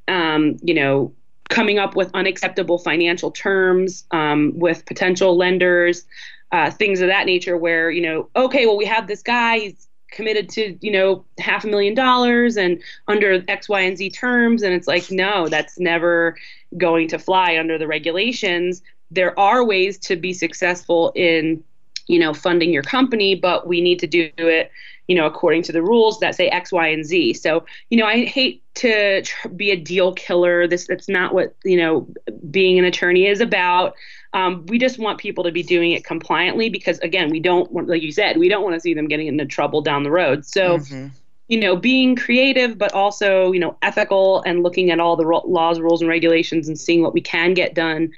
Um, 0.09 0.59
you 0.63 0.75
know, 0.75 1.13
coming 1.49 1.79
up 1.79 1.97
with 1.97 2.11
unacceptable 2.13 2.79
financial 2.79 3.31
terms 3.31 4.05
um, 4.11 4.53
with 4.57 4.85
potential 4.85 5.37
lenders, 5.37 6.05
uh, 6.53 6.71
things 6.71 7.01
of 7.01 7.09
that 7.09 7.25
nature. 7.25 7.57
Where 7.57 7.91
you 7.91 8.03
know, 8.03 8.29
okay, 8.37 8.67
well, 8.67 8.77
we 8.77 8.85
have 8.85 9.07
this 9.07 9.23
guy. 9.23 9.59
He's 9.59 9.89
committed 10.17 10.49
to 10.49 10.77
you 10.81 10.91
know 10.91 11.25
half 11.39 11.65
a 11.65 11.69
million 11.69 11.95
dollars 11.95 12.57
and 12.57 12.83
under 13.07 13.45
x 13.49 13.69
y 13.69 13.81
and 13.83 13.99
z 13.99 14.11
terms. 14.11 14.63
And 14.63 14.73
it's 14.75 14.89
like 14.89 15.11
no 15.11 15.49
that's 15.49 15.79
never 15.79 16.37
going 16.77 17.07
to 17.09 17.19
fly 17.19 17.59
under 17.59 17.79
the 17.79 17.87
regulations. 17.87 18.83
There 19.11 19.39
are 19.39 19.65
ways 19.65 19.99
to 19.99 20.17
be 20.17 20.33
successful 20.33 21.13
in 21.15 21.63
you 22.07 22.19
know 22.19 22.33
funding 22.33 22.73
your 22.73 22.85
company 22.85 23.35
but 23.35 23.67
we 23.67 23.81
need 23.81 23.99
to 23.99 24.07
do 24.07 24.31
it 24.37 24.71
you 25.09 25.17
know 25.17 25.27
according 25.27 25.61
to 25.61 25.73
the 25.73 25.83
rules 25.83 26.21
that 26.21 26.35
say 26.35 26.49
x 26.49 26.73
y 26.73 26.89
and 26.89 27.05
z. 27.05 27.35
So 27.35 27.67
you 27.91 27.99
know 27.99 28.07
i 28.07 28.25
hate 28.25 28.63
to 28.77 29.23
be 29.57 29.71
a 29.71 29.77
deal 29.77 30.13
killer. 30.13 30.69
This 30.69 30.87
that's 30.87 31.09
not 31.09 31.35
what 31.35 31.55
you 31.65 31.77
know 31.77 32.07
being 32.51 32.79
an 32.79 32.85
attorney 32.85 33.27
is 33.27 33.41
about 33.41 33.95
um, 34.33 34.67
we 34.67 34.79
just 34.79 34.99
want 34.99 35.19
people 35.19 35.45
to 35.45 35.53
be 35.53 35.63
doing 35.63 35.93
it 35.93 36.05
compliantly 36.05 36.69
because, 36.69 36.99
again, 37.01 37.31
we 37.31 37.41
don't 37.41 37.71
want, 37.73 37.89
like 37.89 38.03
you 38.03 38.13
said, 38.13 38.37
we 38.37 38.49
don't 38.49 38.63
want 38.63 38.75
to 38.75 38.81
see 38.81 38.95
them 38.95 39.09
getting 39.09 39.27
into 39.27 39.47
trouble 39.47 39.81
down 39.81 40.03
the 40.03 40.11
road. 40.11 40.45
So, 40.45 40.79
mm-hmm. 40.79 41.09
you 41.49 41.61
know, 41.61 41.77
being 41.77 42.17
creative, 42.17 42.77
but 42.79 42.93
also, 42.93 43.53
you 43.53 43.61
know, 43.61 43.77
ethical 43.83 44.43
and 44.43 44.63
looking 44.63 44.91
at 44.91 45.01
all 45.01 45.17
the 45.17 45.27
ro- 45.27 45.45
laws, 45.47 45.81
rules, 45.81 46.01
and 46.01 46.09
regulations 46.09 46.69
and 46.69 46.79
seeing 46.79 47.03
what 47.03 47.15
we 47.15 47.21
can 47.21 47.55
get 47.55 47.75
done, 47.75 48.11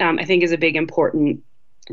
um, 0.00 0.18
I 0.18 0.24
think 0.24 0.42
is 0.42 0.52
a 0.52 0.58
big 0.58 0.76
important 0.76 1.42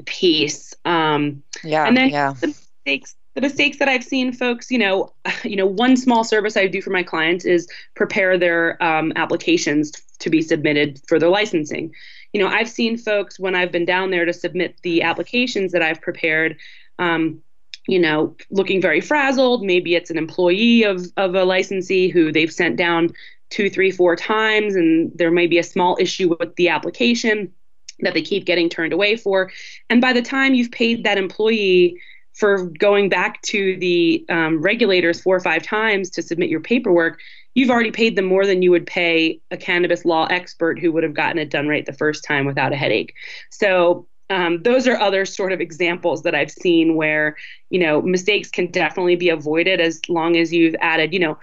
piece. 0.06 0.74
Um, 0.86 1.44
yeah. 1.64 1.86
And 1.86 1.98
then 1.98 2.10
yeah. 2.10 2.34
the 2.40 2.48
mistakes 2.48 3.16
the 3.36 3.42
mistakes 3.42 3.78
that 3.78 3.90
I've 3.90 4.04
seen 4.04 4.32
folks, 4.32 4.70
you 4.70 4.78
know, 4.78 5.14
you 5.44 5.56
know, 5.56 5.66
one 5.66 5.98
small 5.98 6.24
service 6.24 6.58
I 6.58 6.68
do 6.68 6.82
for 6.82 6.92
my 6.92 7.04
clients 7.04 7.46
is 7.46 7.68
prepare 7.96 8.38
their 8.38 8.82
um, 8.84 9.14
applications 9.16 9.92
to 10.20 10.30
be 10.30 10.42
submitted 10.42 11.02
for 11.08 11.20
their 11.20 11.30
licensing. 11.30 11.94
You 12.34 12.42
know, 12.42 12.48
I've 12.48 12.70
seen 12.70 12.98
folks 12.98 13.40
when 13.40 13.56
I've 13.56 13.72
been 13.72 13.86
down 13.86 14.12
there 14.12 14.26
to 14.26 14.34
submit 14.34 14.78
the 14.82 15.04
applications 15.04 15.72
that 15.72 15.82
I've 15.82 16.02
prepared. 16.02 16.58
Um, 17.00 17.42
you 17.88 18.00
know, 18.00 18.36
looking 18.50 18.82
very 18.82 19.02
frazzled. 19.02 19.64
Maybe 19.64 19.96
it's 19.96 20.10
an 20.10 20.18
employee 20.18 20.84
of, 20.84 21.06
of 21.18 21.36
a 21.36 21.44
licensee 21.44 22.08
who 22.08 22.32
they've 22.32 22.52
sent 22.52 22.78
down 22.78 23.10
two, 23.50 23.70
three, 23.70 23.92
four 23.92 24.16
times, 24.16 24.76
and 24.76 25.12
there 25.16 25.32
may 25.32 25.48
be 25.48 25.58
a 25.58 25.64
small 25.64 25.98
issue 26.00 26.36
with 26.40 26.56
the 26.56 26.70
application 26.70 27.52
that 28.00 28.14
they 28.14 28.22
keep 28.22 28.46
getting 28.46 28.70
turned 28.70 28.94
away 28.94 29.16
for. 29.16 29.52
And 29.90 30.02
by 30.02 30.14
the 30.14 30.22
time 30.22 30.54
you've 30.54 30.72
paid 30.72 31.04
that 31.04 31.18
employee 31.18 32.00
for 32.34 32.66
going 32.66 33.10
back 33.10 33.42
to 33.44 33.78
the 33.78 34.26
um, 34.30 34.62
regulators 34.62 35.22
four 35.22 35.36
or 35.36 35.40
five 35.40 35.62
times 35.62 36.10
to 36.12 36.22
submit 36.22 36.50
your 36.50 36.62
paperwork, 36.62 37.20
you've 37.56 37.70
already 37.70 37.92
paid 37.92 38.16
them 38.16 38.26
more 38.26 38.46
than 38.46 38.62
you 38.62 38.72
would 38.72 38.86
pay 38.86 39.40
a 39.52 39.58
cannabis 39.58 40.06
law 40.06 40.26
expert 40.26 40.80
who 40.80 40.92
would 40.92 41.04
have 41.04 41.14
gotten 41.14 41.40
it 41.40 41.50
done 41.50 41.68
right 41.68 41.86
the 41.86 41.94
first 41.94 42.24
time 42.24 42.46
without 42.46 42.74
a 42.74 42.76
headache. 42.76 43.14
So 43.52 44.08
um, 44.30 44.64
those 44.64 44.88
are 44.88 45.00
other 45.00 45.26
sort 45.26 45.52
of 45.52 45.62
examples 45.62 46.24
that 46.24 46.34
I've 46.34 46.52
seen 46.52 46.96
where 46.96 47.36
you 47.70 47.80
know 47.80 48.02
mistakes 48.02 48.50
can 48.50 48.72
definitely 48.72 49.16
be 49.16 49.30
avoided 49.30 49.80
as 49.80 50.02
long 50.10 50.38
as 50.38 50.54
you've 50.54 50.76
added 50.82 51.14
you 51.14 51.20
know 51.20 51.38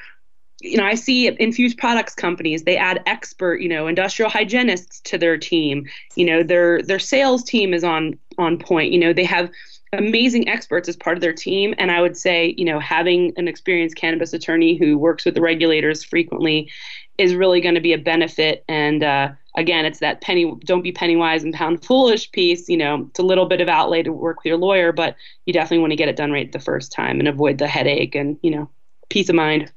you 0.61 0.77
know, 0.77 0.85
I 0.85 0.95
see 0.95 1.27
infused 1.41 1.79
products 1.79 2.15
companies, 2.15 2.65
they 2.65 2.77
add 2.77 3.03
expert, 3.07 3.63
you 3.63 3.69
know, 3.69 3.87
industrial 3.87 4.31
hygienists 4.31 5.01
to 5.03 5.17
their 5.17 5.39
team. 5.39 5.87
You 6.17 6.27
know, 6.27 6.43
their 6.43 6.83
their 6.83 6.99
sales 6.99 7.43
team 7.43 7.73
is 7.73 7.83
on 7.83 8.19
on 8.37 8.59
point. 8.59 8.93
You 8.93 8.99
know, 8.99 9.13
they 9.13 9.25
have 9.25 9.51
amazing 9.93 10.49
experts 10.49 10.89
as 10.89 10.97
part 10.97 11.17
of 11.17 11.21
their 11.21 11.33
team. 11.33 11.75
And 11.79 11.91
I 11.91 12.01
would 12.01 12.17
say, 12.17 12.55
you 12.57 12.65
know, 12.65 12.79
having 12.79 13.33
an 13.37 13.49
experienced 13.49 13.97
cannabis 13.97 14.33
attorney 14.33 14.77
who 14.77 14.97
works 14.97 15.25
with 15.25 15.35
the 15.35 15.41
regulators 15.41 16.05
frequently 16.05 16.71
is 17.19 17.35
really 17.35 17.61
going 17.61 17.75
to 17.75 17.81
be 17.81 17.93
a 17.93 17.99
benefit. 17.99 18.65
And 18.69 19.03
uh, 19.03 19.33
again, 19.57 19.85
it's 19.85 19.99
that 19.99 20.21
penny, 20.21 20.55
don't 20.65 20.83
be 20.83 20.93
penny 20.93 21.17
wise 21.17 21.43
and 21.43 21.53
pound 21.53 21.85
foolish 21.85 22.31
piece. 22.31 22.69
You 22.69 22.77
know, 22.77 23.07
it's 23.11 23.19
a 23.19 23.25
little 23.25 23.47
bit 23.47 23.61
of 23.61 23.69
outlay 23.69 24.03
to 24.05 24.13
work 24.13 24.39
with 24.39 24.47
your 24.47 24.59
lawyer, 24.59 24.93
but 24.93 25.17
you 25.47 25.53
definitely 25.53 25.79
want 25.79 25.91
to 25.91 25.97
get 25.97 26.09
it 26.09 26.17
done 26.17 26.33
right 26.33 26.51
the 26.51 26.61
first 26.61 26.93
time 26.93 27.19
and 27.19 27.29
avoid 27.29 27.59
the 27.59 27.69
headache 27.69 28.15
and, 28.15 28.39
you 28.43 28.51
know, 28.51 28.71
peace 29.09 29.29
of 29.29 29.35
mind. 29.35 29.73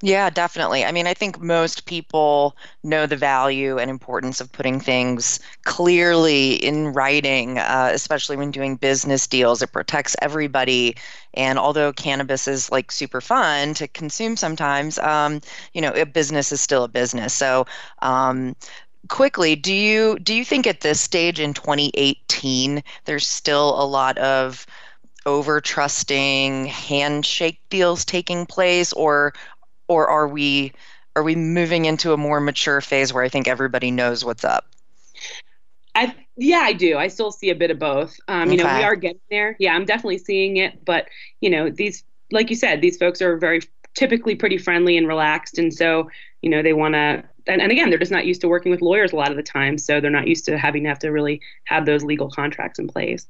Yeah, 0.00 0.30
definitely. 0.30 0.84
I 0.84 0.92
mean, 0.92 1.08
I 1.08 1.14
think 1.14 1.40
most 1.40 1.84
people 1.84 2.56
know 2.84 3.04
the 3.06 3.16
value 3.16 3.78
and 3.78 3.90
importance 3.90 4.40
of 4.40 4.52
putting 4.52 4.78
things 4.78 5.40
clearly 5.64 6.54
in 6.54 6.88
writing, 6.92 7.58
uh, 7.58 7.90
especially 7.92 8.36
when 8.36 8.52
doing 8.52 8.76
business 8.76 9.26
deals. 9.26 9.60
It 9.60 9.72
protects 9.72 10.14
everybody. 10.22 10.94
And 11.34 11.58
although 11.58 11.92
cannabis 11.92 12.46
is 12.46 12.70
like 12.70 12.92
super 12.92 13.20
fun 13.20 13.74
to 13.74 13.88
consume 13.88 14.36
sometimes, 14.36 14.98
um, 15.00 15.40
you 15.72 15.80
know, 15.80 15.90
a 15.92 16.06
business 16.06 16.52
is 16.52 16.60
still 16.60 16.84
a 16.84 16.88
business. 16.88 17.34
So, 17.34 17.66
um, 18.00 18.54
quickly 19.08 19.56
do 19.56 19.72
you 19.72 20.18
do 20.18 20.34
you 20.34 20.44
think 20.44 20.66
at 20.66 20.80
this 20.80 21.00
stage 21.00 21.40
in 21.40 21.54
2018 21.54 22.82
there's 23.06 23.26
still 23.26 23.80
a 23.82 23.86
lot 23.86 24.18
of 24.18 24.66
over 25.26 25.60
trusting 25.60 26.66
handshake 26.66 27.60
deals 27.70 28.04
taking 28.04 28.46
place 28.46 28.92
or 28.94 29.32
or 29.88 30.08
are 30.08 30.28
we 30.28 30.72
are 31.16 31.22
we 31.22 31.34
moving 31.34 31.84
into 31.84 32.12
a 32.12 32.16
more 32.16 32.40
mature 32.40 32.80
phase 32.80 33.12
where 33.12 33.24
I 33.24 33.28
think 33.28 33.48
everybody 33.48 33.90
knows 33.90 34.24
what's 34.24 34.44
up? 34.44 34.66
I 35.94 36.14
yeah, 36.36 36.60
I 36.60 36.72
do. 36.72 36.96
I 36.96 37.08
still 37.08 37.32
see 37.32 37.50
a 37.50 37.54
bit 37.56 37.72
of 37.72 37.78
both. 37.78 38.16
Um, 38.28 38.52
you 38.52 38.58
know, 38.58 38.64
we 38.64 38.84
are 38.84 38.94
getting 38.94 39.20
there. 39.30 39.56
Yeah, 39.58 39.74
I'm 39.74 39.84
definitely 39.84 40.18
seeing 40.18 40.58
it, 40.58 40.84
but 40.84 41.08
you 41.40 41.50
know, 41.50 41.70
these 41.70 42.04
like 42.30 42.50
you 42.50 42.56
said, 42.56 42.80
these 42.80 42.96
folks 42.96 43.20
are 43.20 43.36
very 43.36 43.60
typically 43.94 44.36
pretty 44.36 44.58
friendly 44.58 44.96
and 44.96 45.08
relaxed, 45.08 45.58
and 45.58 45.74
so 45.74 46.08
you 46.42 46.50
know 46.50 46.62
they 46.62 46.72
want 46.72 46.94
to. 46.94 47.24
And, 47.48 47.62
and 47.62 47.72
again, 47.72 47.88
they're 47.88 47.98
just 47.98 48.12
not 48.12 48.26
used 48.26 48.42
to 48.42 48.48
working 48.48 48.70
with 48.70 48.82
lawyers 48.82 49.12
a 49.12 49.16
lot 49.16 49.30
of 49.30 49.36
the 49.36 49.42
time, 49.42 49.78
so 49.78 50.00
they're 50.00 50.10
not 50.10 50.28
used 50.28 50.44
to 50.44 50.58
having 50.58 50.82
to 50.84 50.88
have 50.90 50.98
to 51.00 51.08
really 51.08 51.40
have 51.64 51.86
those 51.86 52.04
legal 52.04 52.30
contracts 52.30 52.78
in 52.78 52.86
place. 52.86 53.26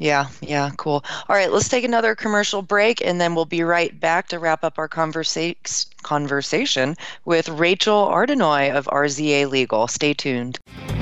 Yeah, 0.00 0.28
yeah, 0.40 0.70
cool. 0.78 1.04
All 1.28 1.36
right, 1.36 1.52
let's 1.52 1.68
take 1.68 1.84
another 1.84 2.14
commercial 2.14 2.62
break 2.62 3.04
and 3.04 3.20
then 3.20 3.34
we'll 3.34 3.44
be 3.44 3.62
right 3.62 4.00
back 4.00 4.28
to 4.28 4.38
wrap 4.38 4.64
up 4.64 4.78
our 4.78 4.88
conversa- 4.88 5.86
conversation 6.02 6.96
with 7.26 7.50
Rachel 7.50 8.08
Ardanuy 8.08 8.74
of 8.74 8.86
RZA 8.86 9.50
Legal. 9.50 9.88
Stay 9.88 10.14
tuned. 10.14 10.58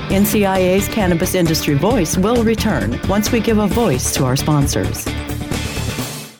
NCIA's 0.09 0.89
Cannabis 0.89 1.33
Industry 1.33 1.75
Voice 1.75 2.17
will 2.17 2.43
return 2.43 2.99
once 3.07 3.31
we 3.31 3.39
give 3.39 3.59
a 3.59 3.67
voice 3.67 4.13
to 4.15 4.25
our 4.25 4.35
sponsors. 4.35 5.07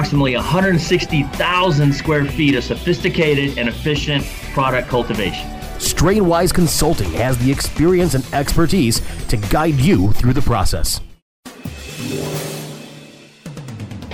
approximately 0.00 0.34
160,000 0.34 1.92
square 1.92 2.24
feet 2.24 2.54
of 2.54 2.64
sophisticated 2.64 3.58
and 3.58 3.68
efficient 3.68 4.24
product 4.54 4.88
cultivation. 4.88 5.46
Strainwise 5.76 6.54
Consulting 6.54 7.12
has 7.12 7.36
the 7.36 7.52
experience 7.52 8.14
and 8.14 8.24
expertise 8.32 9.02
to 9.26 9.36
guide 9.36 9.74
you 9.74 10.10
through 10.12 10.32
the 10.32 10.40
process. 10.40 11.02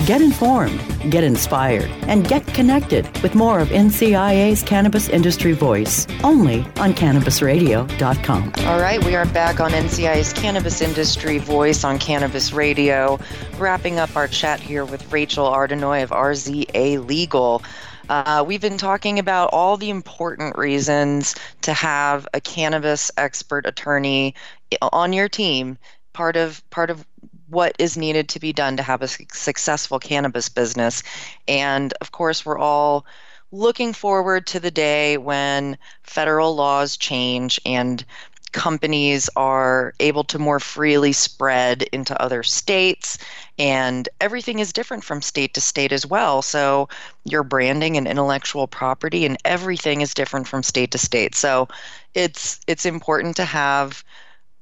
Get 0.06 0.22
informed, 0.22 0.80
get 1.10 1.24
inspired, 1.24 1.90
and 2.02 2.28
get 2.28 2.46
connected 2.46 3.10
with 3.24 3.34
more 3.34 3.58
of 3.58 3.70
NCIA's 3.70 4.62
Cannabis 4.62 5.08
Industry 5.08 5.50
Voice 5.50 6.06
only 6.22 6.60
on 6.76 6.94
CannabisRadio.com. 6.94 8.52
All 8.68 8.80
right, 8.80 9.04
we 9.04 9.16
are 9.16 9.26
back 9.26 9.58
on 9.58 9.72
NCIA's 9.72 10.32
Cannabis 10.32 10.80
Industry 10.80 11.38
Voice 11.38 11.82
on 11.82 11.98
Cannabis 11.98 12.52
Radio, 12.52 13.18
wrapping 13.58 13.98
up 13.98 14.14
our 14.14 14.28
chat 14.28 14.60
here 14.60 14.84
with 14.84 15.12
Rachel 15.12 15.46
Ardanuy 15.46 16.04
of 16.04 16.10
RZA 16.10 17.04
Legal. 17.04 17.64
Uh, 18.08 18.44
we've 18.46 18.60
been 18.60 18.78
talking 18.78 19.18
about 19.18 19.50
all 19.52 19.76
the 19.76 19.90
important 19.90 20.56
reasons 20.56 21.34
to 21.62 21.72
have 21.72 22.28
a 22.32 22.40
cannabis 22.40 23.10
expert 23.16 23.66
attorney 23.66 24.36
on 24.80 25.12
your 25.12 25.28
team. 25.28 25.76
Part 26.12 26.36
of 26.36 26.62
part 26.70 26.90
of 26.90 27.04
what 27.48 27.74
is 27.78 27.96
needed 27.96 28.28
to 28.30 28.40
be 28.40 28.52
done 28.52 28.76
to 28.76 28.82
have 28.82 29.02
a 29.02 29.08
successful 29.08 29.98
cannabis 29.98 30.48
business. 30.48 31.02
And 31.46 31.92
of 32.00 32.12
course, 32.12 32.44
we're 32.44 32.58
all 32.58 33.06
looking 33.52 33.92
forward 33.92 34.46
to 34.48 34.60
the 34.60 34.70
day 34.70 35.16
when 35.16 35.78
federal 36.02 36.54
laws 36.54 36.96
change 36.96 37.60
and 37.64 38.04
companies 38.52 39.28
are 39.36 39.92
able 40.00 40.24
to 40.24 40.38
more 40.38 40.58
freely 40.58 41.12
spread 41.12 41.82
into 41.92 42.20
other 42.20 42.42
states. 42.42 43.18
And 43.58 44.08
everything 44.20 44.60
is 44.60 44.72
different 44.72 45.04
from 45.04 45.20
state 45.20 45.52
to 45.54 45.60
state 45.60 45.92
as 45.92 46.06
well. 46.06 46.40
So 46.40 46.88
your 47.24 47.42
branding 47.42 47.96
and 47.96 48.08
intellectual 48.08 48.66
property 48.66 49.26
and 49.26 49.36
everything 49.44 50.00
is 50.00 50.14
different 50.14 50.48
from 50.48 50.62
state 50.62 50.90
to 50.92 50.98
state. 50.98 51.34
So 51.34 51.68
it's 52.14 52.58
it's 52.66 52.86
important 52.86 53.36
to 53.36 53.44
have 53.44 54.02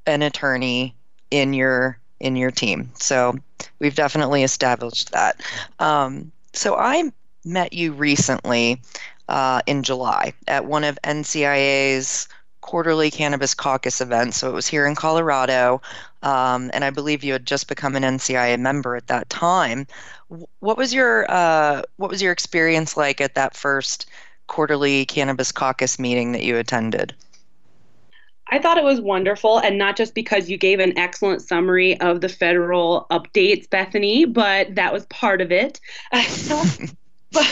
an 0.07 0.23
attorney 0.23 0.95
in 1.31 1.55
your 1.55 1.99
in 2.21 2.37
your 2.37 2.51
team 2.51 2.91
so 2.95 3.35
we've 3.79 3.95
definitely 3.95 4.43
established 4.43 5.13
that 5.13 5.41
um, 5.79 6.31
so 6.53 6.77
i 6.77 7.11
met 7.45 7.73
you 7.73 7.93
recently 7.93 8.81
uh, 9.29 9.61
in 9.67 9.83
july 9.83 10.33
at 10.49 10.65
one 10.65 10.85
of 10.85 10.99
ncia's 11.03 12.29
quarterly 12.65 13.11
cannabis 13.11 13.53
caucus 13.53 14.01
event. 14.01 14.33
So 14.33 14.49
it 14.49 14.55
was 14.55 14.67
here 14.67 14.87
in 14.87 14.95
Colorado. 14.95 15.83
Um, 16.23 16.71
and 16.73 16.83
I 16.83 16.89
believe 16.89 17.23
you 17.23 17.35
had 17.35 17.45
just 17.45 17.69
become 17.69 17.95
an 17.95 18.03
NCIA 18.03 18.59
member 18.59 18.97
at 18.97 19.09
that 19.09 19.29
time. 19.29 19.87
What 20.61 20.79
was 20.79 20.95
your 20.95 21.31
uh, 21.31 21.83
what 21.97 22.11
was 22.11 22.23
your 22.23 22.33
experience 22.33 22.97
like 22.97 23.21
at 23.21 23.35
that 23.35 23.55
first 23.55 24.07
quarterly 24.47 25.05
cannabis 25.05 25.53
caucus 25.53 25.99
meeting 25.99 26.33
that 26.33 26.43
you 26.43 26.57
attended? 26.57 27.15
I 28.51 28.59
thought 28.59 28.77
it 28.77 28.85
was 28.85 29.01
wonderful, 29.01 29.59
and 29.59 29.79
not 29.79 29.97
just 29.97 30.15
because 30.15 30.51
you 30.51 30.59
gave 30.59 30.79
an 30.79 30.97
excellent 30.99 31.43
summary 31.43 31.99
of 32.01 32.21
the 32.21 32.29
federal 32.29 33.07
updates, 33.11 33.69
Bethany, 33.69 34.27
but 34.27 34.75
that 34.75 34.93
was 34.93 35.07
part 35.07 35.41
of 35.41 35.51
it. 35.51 35.81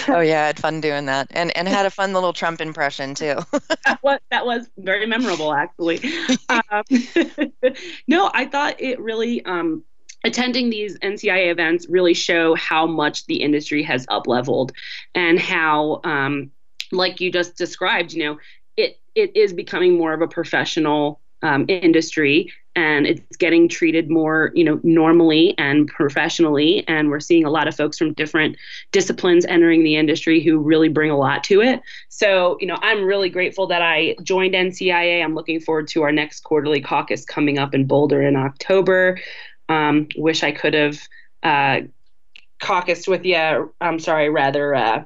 oh 0.09 0.21
yeah, 0.21 0.43
I 0.43 0.47
had 0.47 0.59
fun 0.59 0.81
doing 0.81 1.07
that, 1.07 1.29
and 1.31 1.57
and 1.57 1.67
had 1.67 1.87
a 1.87 1.91
fun 1.91 2.13
little 2.13 2.33
Trump 2.33 2.61
impression 2.61 3.15
too. 3.15 3.37
that 3.85 3.99
was 4.03 4.21
that 4.31 4.45
was 4.45 4.69
very 4.79 5.07
memorable, 5.07 5.53
actually. 5.55 6.01
um, 6.49 6.85
no, 8.07 8.31
I 8.33 8.47
thought 8.47 8.81
it 8.81 9.01
really. 9.01 9.45
Um, 9.45 9.85
attending 10.25 10.71
these 10.71 10.97
NCIA 11.01 11.51
events 11.51 11.89
really 11.89 12.15
show 12.15 12.55
how 12.55 12.87
much 12.87 13.27
the 13.27 13.43
industry 13.43 13.83
has 13.83 14.07
up 14.09 14.29
leveled, 14.29 14.73
and 15.17 15.39
how, 15.39 16.01
um, 16.05 16.53
like 16.93 17.21
you 17.21 17.33
just 17.33 17.57
described, 17.57 18.13
you 18.13 18.23
know, 18.25 18.39
it 18.77 18.99
it 19.15 19.37
is 19.37 19.53
becoming 19.53 19.97
more 19.97 20.13
of 20.13 20.21
a 20.21 20.29
professional 20.29 21.21
um, 21.43 21.65
industry 21.69 22.53
and 22.75 23.07
it's 23.07 23.37
getting 23.37 23.69
treated 23.69 24.09
more 24.09 24.51
you 24.55 24.65
know 24.65 24.81
normally 24.83 25.55
and 25.59 25.89
professionally 25.89 26.85
and 26.89 27.11
we're 27.11 27.21
seeing 27.21 27.45
a 27.45 27.51
lot 27.51 27.69
of 27.69 27.77
folks 27.77 27.99
from 27.99 28.13
different 28.15 28.57
disciplines 28.93 29.45
entering 29.47 29.85
the 29.85 29.97
industry 29.97 30.43
who 30.43 30.59
really 30.59 30.89
bring 30.89 31.11
a 31.11 31.17
lot 31.17 31.45
to 31.45 31.61
it. 31.61 31.83
So 32.09 32.57
you 32.61 32.67
know 32.67 32.79
i'm 32.81 33.05
really 33.05 33.29
grateful 33.29 33.67
that 33.67 33.83
i 33.83 34.17
joined 34.23 34.55
ncia 34.55 35.23
i'm 35.23 35.35
looking 35.35 35.61
forward 35.61 35.89
to 35.89 36.03
our 36.03 36.13
next 36.13 36.41
quarterly 36.41 36.81
caucus 36.81 37.25
coming 37.25 37.59
up 37.59 37.75
in 37.75 37.87
boulder 37.87 38.23
in 38.23 38.37
october. 38.37 39.19
Um, 39.69 40.09
wish 40.17 40.43
i 40.43 40.53
could 40.53 40.75
have 40.75 41.01
uh, 41.43 41.81
caucused 42.61 43.09
with 43.09 43.25
you 43.27 43.75
i'm 43.81 43.99
sorry 43.99 44.31
rather 44.31 44.75
uh, 44.75 45.05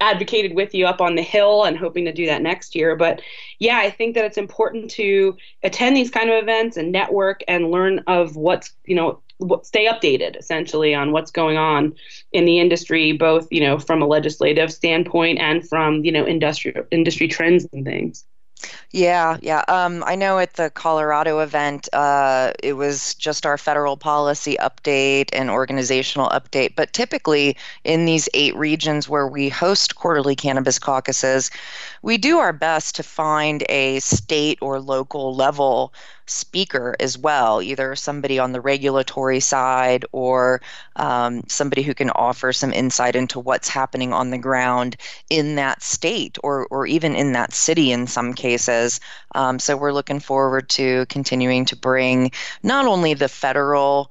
advocated 0.00 0.54
with 0.54 0.74
you 0.74 0.86
up 0.86 1.00
on 1.00 1.14
the 1.14 1.22
hill 1.22 1.64
and 1.64 1.76
hoping 1.76 2.04
to 2.06 2.12
do 2.12 2.26
that 2.26 2.42
next 2.42 2.74
year. 2.74 2.96
But 2.96 3.20
yeah, 3.58 3.78
I 3.78 3.90
think 3.90 4.14
that 4.14 4.24
it's 4.24 4.38
important 4.38 4.90
to 4.92 5.36
attend 5.62 5.96
these 5.96 6.10
kind 6.10 6.30
of 6.30 6.42
events 6.42 6.76
and 6.76 6.90
network 6.90 7.42
and 7.46 7.70
learn 7.70 8.00
of 8.06 8.36
what's, 8.36 8.72
you 8.84 8.94
know, 8.94 9.20
stay 9.62 9.86
updated 9.86 10.36
essentially 10.36 10.94
on 10.94 11.12
what's 11.12 11.30
going 11.30 11.56
on 11.56 11.94
in 12.32 12.44
the 12.44 12.58
industry 12.58 13.12
both 13.12 13.48
you 13.50 13.60
know 13.60 13.78
from 13.78 14.02
a 14.02 14.06
legislative 14.06 14.70
standpoint 14.70 15.38
and 15.38 15.66
from 15.66 16.04
you 16.04 16.12
know 16.12 16.26
industrial 16.26 16.84
industry 16.90 17.26
trends 17.26 17.66
and 17.72 17.86
things 17.86 18.26
yeah, 18.92 19.38
yeah. 19.40 19.64
Um, 19.68 20.02
I 20.06 20.16
know 20.16 20.38
at 20.38 20.54
the 20.54 20.70
Colorado 20.70 21.40
event, 21.40 21.88
uh, 21.92 22.52
it 22.62 22.72
was 22.72 23.14
just 23.14 23.46
our 23.46 23.56
federal 23.56 23.96
policy 23.96 24.56
update 24.60 25.30
and 25.32 25.48
organizational 25.48 26.28
update. 26.30 26.74
But 26.74 26.92
typically, 26.92 27.56
in 27.84 28.04
these 28.04 28.28
eight 28.34 28.56
regions 28.56 29.08
where 29.08 29.28
we 29.28 29.48
host 29.48 29.94
quarterly 29.94 30.34
cannabis 30.34 30.78
caucuses, 30.78 31.50
we 32.02 32.18
do 32.18 32.38
our 32.38 32.52
best 32.52 32.96
to 32.96 33.02
find 33.02 33.64
a 33.68 34.00
state 34.00 34.58
or 34.60 34.80
local 34.80 35.34
level 35.34 35.92
speaker 36.30 36.94
as 37.00 37.18
well, 37.18 37.60
either 37.60 37.96
somebody 37.96 38.38
on 38.38 38.52
the 38.52 38.60
regulatory 38.60 39.40
side 39.40 40.04
or 40.12 40.60
um, 40.96 41.42
somebody 41.48 41.82
who 41.82 41.94
can 41.94 42.10
offer 42.10 42.52
some 42.52 42.72
insight 42.72 43.16
into 43.16 43.40
what's 43.40 43.68
happening 43.68 44.12
on 44.12 44.30
the 44.30 44.38
ground 44.38 44.96
in 45.28 45.56
that 45.56 45.82
state 45.82 46.38
or, 46.42 46.66
or 46.70 46.86
even 46.86 47.14
in 47.14 47.32
that 47.32 47.52
city 47.52 47.90
in 47.92 48.06
some 48.06 48.32
cases. 48.32 48.49
Um, 49.34 49.58
so 49.58 49.76
we're 49.76 49.92
looking 49.92 50.20
forward 50.20 50.68
to 50.70 51.06
continuing 51.06 51.64
to 51.66 51.76
bring 51.76 52.32
not 52.62 52.86
only 52.86 53.14
the 53.14 53.28
federal 53.28 54.10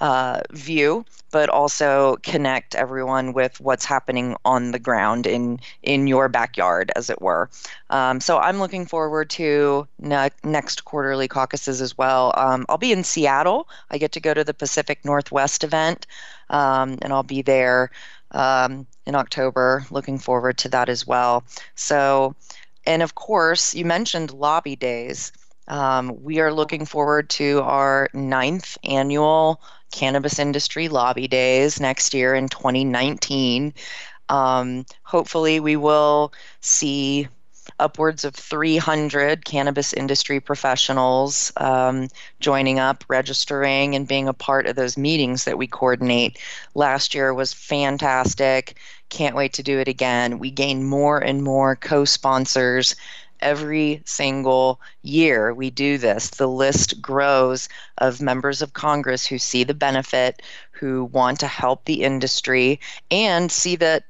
uh, 0.00 0.40
view, 0.50 1.04
but 1.30 1.48
also 1.48 2.16
connect 2.22 2.74
everyone 2.74 3.32
with 3.32 3.60
what's 3.60 3.84
happening 3.84 4.34
on 4.44 4.72
the 4.72 4.78
ground 4.78 5.26
in 5.26 5.60
in 5.82 6.06
your 6.06 6.28
backyard, 6.28 6.90
as 6.96 7.10
it 7.10 7.20
were. 7.20 7.50
Um, 7.90 8.20
so 8.20 8.38
I'm 8.38 8.58
looking 8.58 8.86
forward 8.86 9.30
to 9.30 9.86
ne- 9.98 10.30
next 10.42 10.84
quarterly 10.84 11.28
caucuses 11.28 11.80
as 11.80 11.96
well. 11.96 12.32
Um, 12.36 12.66
I'll 12.68 12.78
be 12.78 12.92
in 12.92 13.04
Seattle. 13.04 13.68
I 13.90 13.98
get 13.98 14.12
to 14.12 14.20
go 14.20 14.34
to 14.34 14.42
the 14.42 14.54
Pacific 14.54 15.04
Northwest 15.04 15.64
event, 15.64 16.06
um, 16.48 16.98
and 17.02 17.12
I'll 17.12 17.22
be 17.22 17.42
there 17.42 17.90
um, 18.32 18.86
in 19.06 19.14
October. 19.14 19.84
Looking 19.90 20.18
forward 20.18 20.58
to 20.58 20.68
that 20.70 20.88
as 20.88 21.06
well. 21.06 21.44
So, 21.74 22.34
and 22.86 23.02
of 23.02 23.14
course, 23.14 23.74
you 23.74 23.84
mentioned 23.84 24.32
lobby 24.32 24.76
days. 24.76 25.32
Um, 25.68 26.22
we 26.22 26.40
are 26.40 26.52
looking 26.52 26.84
forward 26.84 27.30
to 27.30 27.60
our 27.62 28.08
ninth 28.12 28.76
annual 28.84 29.60
cannabis 29.92 30.38
industry 30.38 30.88
lobby 30.88 31.28
days 31.28 31.80
next 31.80 32.14
year 32.14 32.34
in 32.34 32.48
2019. 32.48 33.74
Um, 34.28 34.84
hopefully, 35.02 35.60
we 35.60 35.76
will 35.76 36.32
see 36.60 37.28
upwards 37.80 38.24
of 38.24 38.34
300 38.34 39.44
cannabis 39.44 39.92
industry 39.92 40.38
professionals 40.38 41.52
um, 41.56 42.08
joining 42.38 42.78
up, 42.78 43.04
registering, 43.08 43.94
and 43.94 44.06
being 44.06 44.28
a 44.28 44.32
part 44.32 44.66
of 44.66 44.76
those 44.76 44.96
meetings 44.96 45.44
that 45.44 45.58
we 45.58 45.66
coordinate. 45.66 46.38
Last 46.74 47.14
year 47.14 47.34
was 47.34 47.52
fantastic. 47.52 48.76
Can't 49.08 49.34
wait 49.34 49.54
to 49.54 49.62
do 49.62 49.78
it 49.78 49.88
again. 49.88 50.38
We 50.38 50.50
gain 50.50 50.84
more 50.84 51.18
and 51.18 51.42
more 51.42 51.74
co 51.74 52.04
sponsors 52.04 52.94
every 53.40 54.02
single 54.04 54.80
year 55.02 55.54
we 55.54 55.70
do 55.70 55.98
this. 55.98 56.30
The 56.30 56.48
list 56.48 57.00
grows 57.00 57.68
of 57.98 58.20
members 58.20 58.62
of 58.62 58.74
Congress 58.74 59.26
who 59.26 59.38
see 59.38 59.64
the 59.64 59.74
benefit, 59.74 60.42
who 60.72 61.06
want 61.06 61.40
to 61.40 61.46
help 61.46 61.84
the 61.84 62.02
industry, 62.02 62.80
and 63.10 63.50
see 63.50 63.76
that 63.76 64.04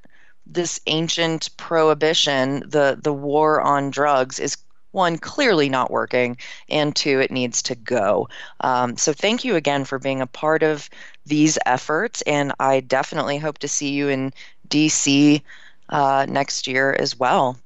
this 0.50 0.80
ancient 0.86 1.56
prohibition, 1.56 2.60
the, 2.68 2.98
the 3.00 3.12
war 3.12 3.60
on 3.60 3.90
drugs, 3.90 4.38
is 4.38 4.56
one, 4.92 5.18
clearly 5.18 5.68
not 5.68 5.90
working, 5.90 6.36
and 6.68 6.94
two, 6.96 7.20
it 7.20 7.30
needs 7.30 7.62
to 7.62 7.76
go. 7.76 8.28
Um, 8.60 8.96
so, 8.96 9.12
thank 9.12 9.44
you 9.44 9.54
again 9.54 9.84
for 9.84 9.98
being 9.98 10.20
a 10.20 10.26
part 10.26 10.62
of 10.64 10.90
these 11.26 11.58
efforts, 11.64 12.22
and 12.22 12.52
I 12.58 12.80
definitely 12.80 13.38
hope 13.38 13.58
to 13.58 13.68
see 13.68 13.90
you 13.90 14.08
in 14.08 14.32
DC 14.68 15.42
uh, 15.90 16.26
next 16.28 16.66
year 16.66 16.92
as 16.92 17.16
well. 17.18 17.56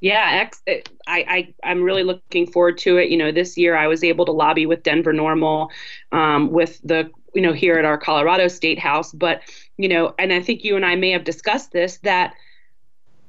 Yeah, 0.00 0.48
I, 0.66 0.82
I 1.06 1.54
I'm 1.62 1.82
really 1.82 2.02
looking 2.02 2.50
forward 2.50 2.78
to 2.78 2.96
it. 2.96 3.08
You 3.08 3.16
know, 3.16 3.30
this 3.30 3.56
year 3.56 3.76
I 3.76 3.86
was 3.86 4.02
able 4.02 4.24
to 4.24 4.32
lobby 4.32 4.66
with 4.66 4.82
Denver 4.82 5.12
NORML, 5.12 5.68
um, 6.10 6.50
with 6.50 6.80
the 6.82 7.10
you 7.34 7.42
know 7.42 7.52
here 7.52 7.76
at 7.76 7.84
our 7.84 7.98
Colorado 7.98 8.48
State 8.48 8.78
House. 8.78 9.12
But 9.12 9.42
you 9.76 9.88
know, 9.88 10.14
and 10.18 10.32
I 10.32 10.40
think 10.40 10.64
you 10.64 10.76
and 10.76 10.84
I 10.84 10.96
may 10.96 11.10
have 11.10 11.24
discussed 11.24 11.72
this 11.72 11.98
that 11.98 12.34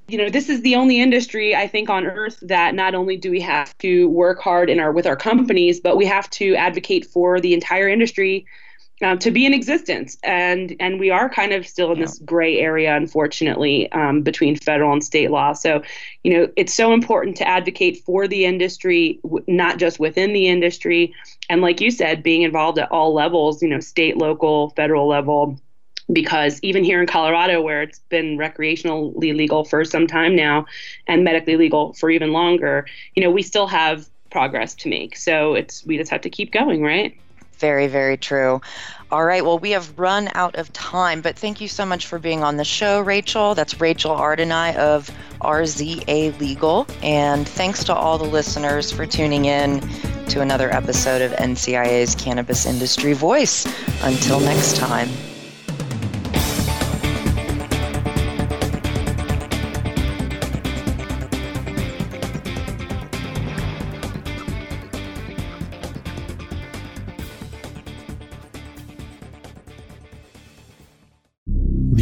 you 0.08 0.18
know 0.18 0.30
this 0.30 0.50
is 0.50 0.62
the 0.62 0.76
only 0.76 1.00
industry 1.00 1.56
i 1.56 1.66
think 1.66 1.90
on 1.90 2.06
earth 2.06 2.38
that 2.42 2.76
not 2.76 2.94
only 2.94 3.16
do 3.16 3.32
we 3.32 3.40
have 3.40 3.76
to 3.78 4.10
work 4.10 4.42
hard 4.42 4.70
in 4.70 4.80
our 4.80 4.92
with 4.92 5.08
our 5.08 5.16
companies 5.16 5.80
but 5.80 5.96
we 5.96 6.06
have 6.06 6.30
to 6.30 6.56
advocate 6.56 7.06
for 7.06 7.40
the 7.40 7.54
entire 7.54 7.88
industry 7.88 8.46
um, 9.04 9.20
to 9.20 9.32
be 9.32 9.46
in 9.46 9.54
existence. 9.54 10.18
And 10.24 10.76
and 10.80 11.00
we 11.00 11.10
are 11.10 11.30
kind 11.30 11.54
of 11.54 11.68
still 11.68 11.92
in 11.92 11.98
yeah. 11.98 12.06
this 12.06 12.20
gray 12.20 12.60
area, 12.60 12.96
unfortunately, 12.96 13.92
um, 13.92 14.22
between 14.22 14.56
federal 14.56 14.94
and 14.94 15.04
state 15.04 15.32
law. 15.32 15.54
So, 15.54 15.82
you 16.24 16.34
know, 16.34 16.52
it's 16.56 16.74
so 16.74 16.94
important 16.94 17.38
to 17.38 17.48
advocate 17.48 18.04
for 18.06 18.28
the 18.28 18.46
industry, 18.46 19.20
w- 19.24 19.46
not 19.48 19.78
just 19.78 20.00
within 20.00 20.34
the 20.34 20.48
industry. 20.48 21.14
And 21.50 21.62
like 21.62 21.82
you 21.82 21.92
said, 21.92 22.24
being 22.24 22.44
involved 22.44 22.80
at 22.80 22.92
all 22.92 23.14
levels, 23.14 23.62
you 23.62 23.70
know, 23.70 23.80
state, 23.80 24.18
local, 24.18 24.70
federal 24.72 25.08
level. 25.08 25.60
Because 26.12 26.60
even 26.64 26.84
here 26.84 27.00
in 27.00 27.08
Colorado, 27.08 27.62
where 27.62 27.82
it's 27.82 28.00
been 28.10 28.38
recreationally 28.38 29.34
legal 29.36 29.64
for 29.64 29.86
some 29.86 30.06
time 30.06 30.36
now 30.36 30.66
and 31.08 31.24
medically 31.24 31.56
legal 31.56 31.94
for 31.94 32.10
even 32.10 32.34
longer, 32.34 32.86
you 33.16 33.24
know, 33.24 33.32
we 33.32 33.42
still 33.42 33.68
have 33.68 34.10
progress 34.30 34.76
to 34.76 34.90
make. 34.90 35.16
So 35.16 35.54
it's 35.54 35.86
we 35.86 35.98
just 35.98 36.12
have 36.12 36.20
to 36.22 36.30
keep 36.30 36.52
going, 36.52 36.82
right? 36.84 37.18
Very, 37.64 37.88
very 37.88 38.18
true. 38.18 38.60
All 39.10 39.24
right. 39.24 39.46
Well, 39.46 39.58
we 39.58 39.72
have 39.72 39.98
run 39.98 40.28
out 40.34 40.56
of 40.58 40.74
time, 40.74 41.22
but 41.22 41.38
thank 41.38 41.62
you 41.62 41.70
so 41.70 41.86
much 41.86 42.08
for 42.08 42.20
being 42.20 42.44
on 42.44 42.58
the 42.58 42.66
show, 42.66 43.00
Rachel. 43.00 43.56
That's 43.56 43.80
Rachel 43.80 44.14
Ardanuy 44.14 44.76
of 44.76 45.10
RZA 45.40 46.38
Legal. 46.42 46.86
And 47.02 47.48
thanks 47.48 47.86
to 47.86 47.96
all 47.96 48.18
the 48.18 48.26
listeners 48.26 48.92
for 48.92 49.06
tuning 49.06 49.46
in 49.46 49.80
to 50.28 50.42
another 50.42 50.70
episode 50.74 51.22
of 51.22 51.32
NCIA's 51.32 52.16
Cannabis 52.16 52.66
Industry 52.66 53.14
Voice. 53.14 53.66
Until 54.02 54.42
next 54.42 54.76
time. 54.76 55.08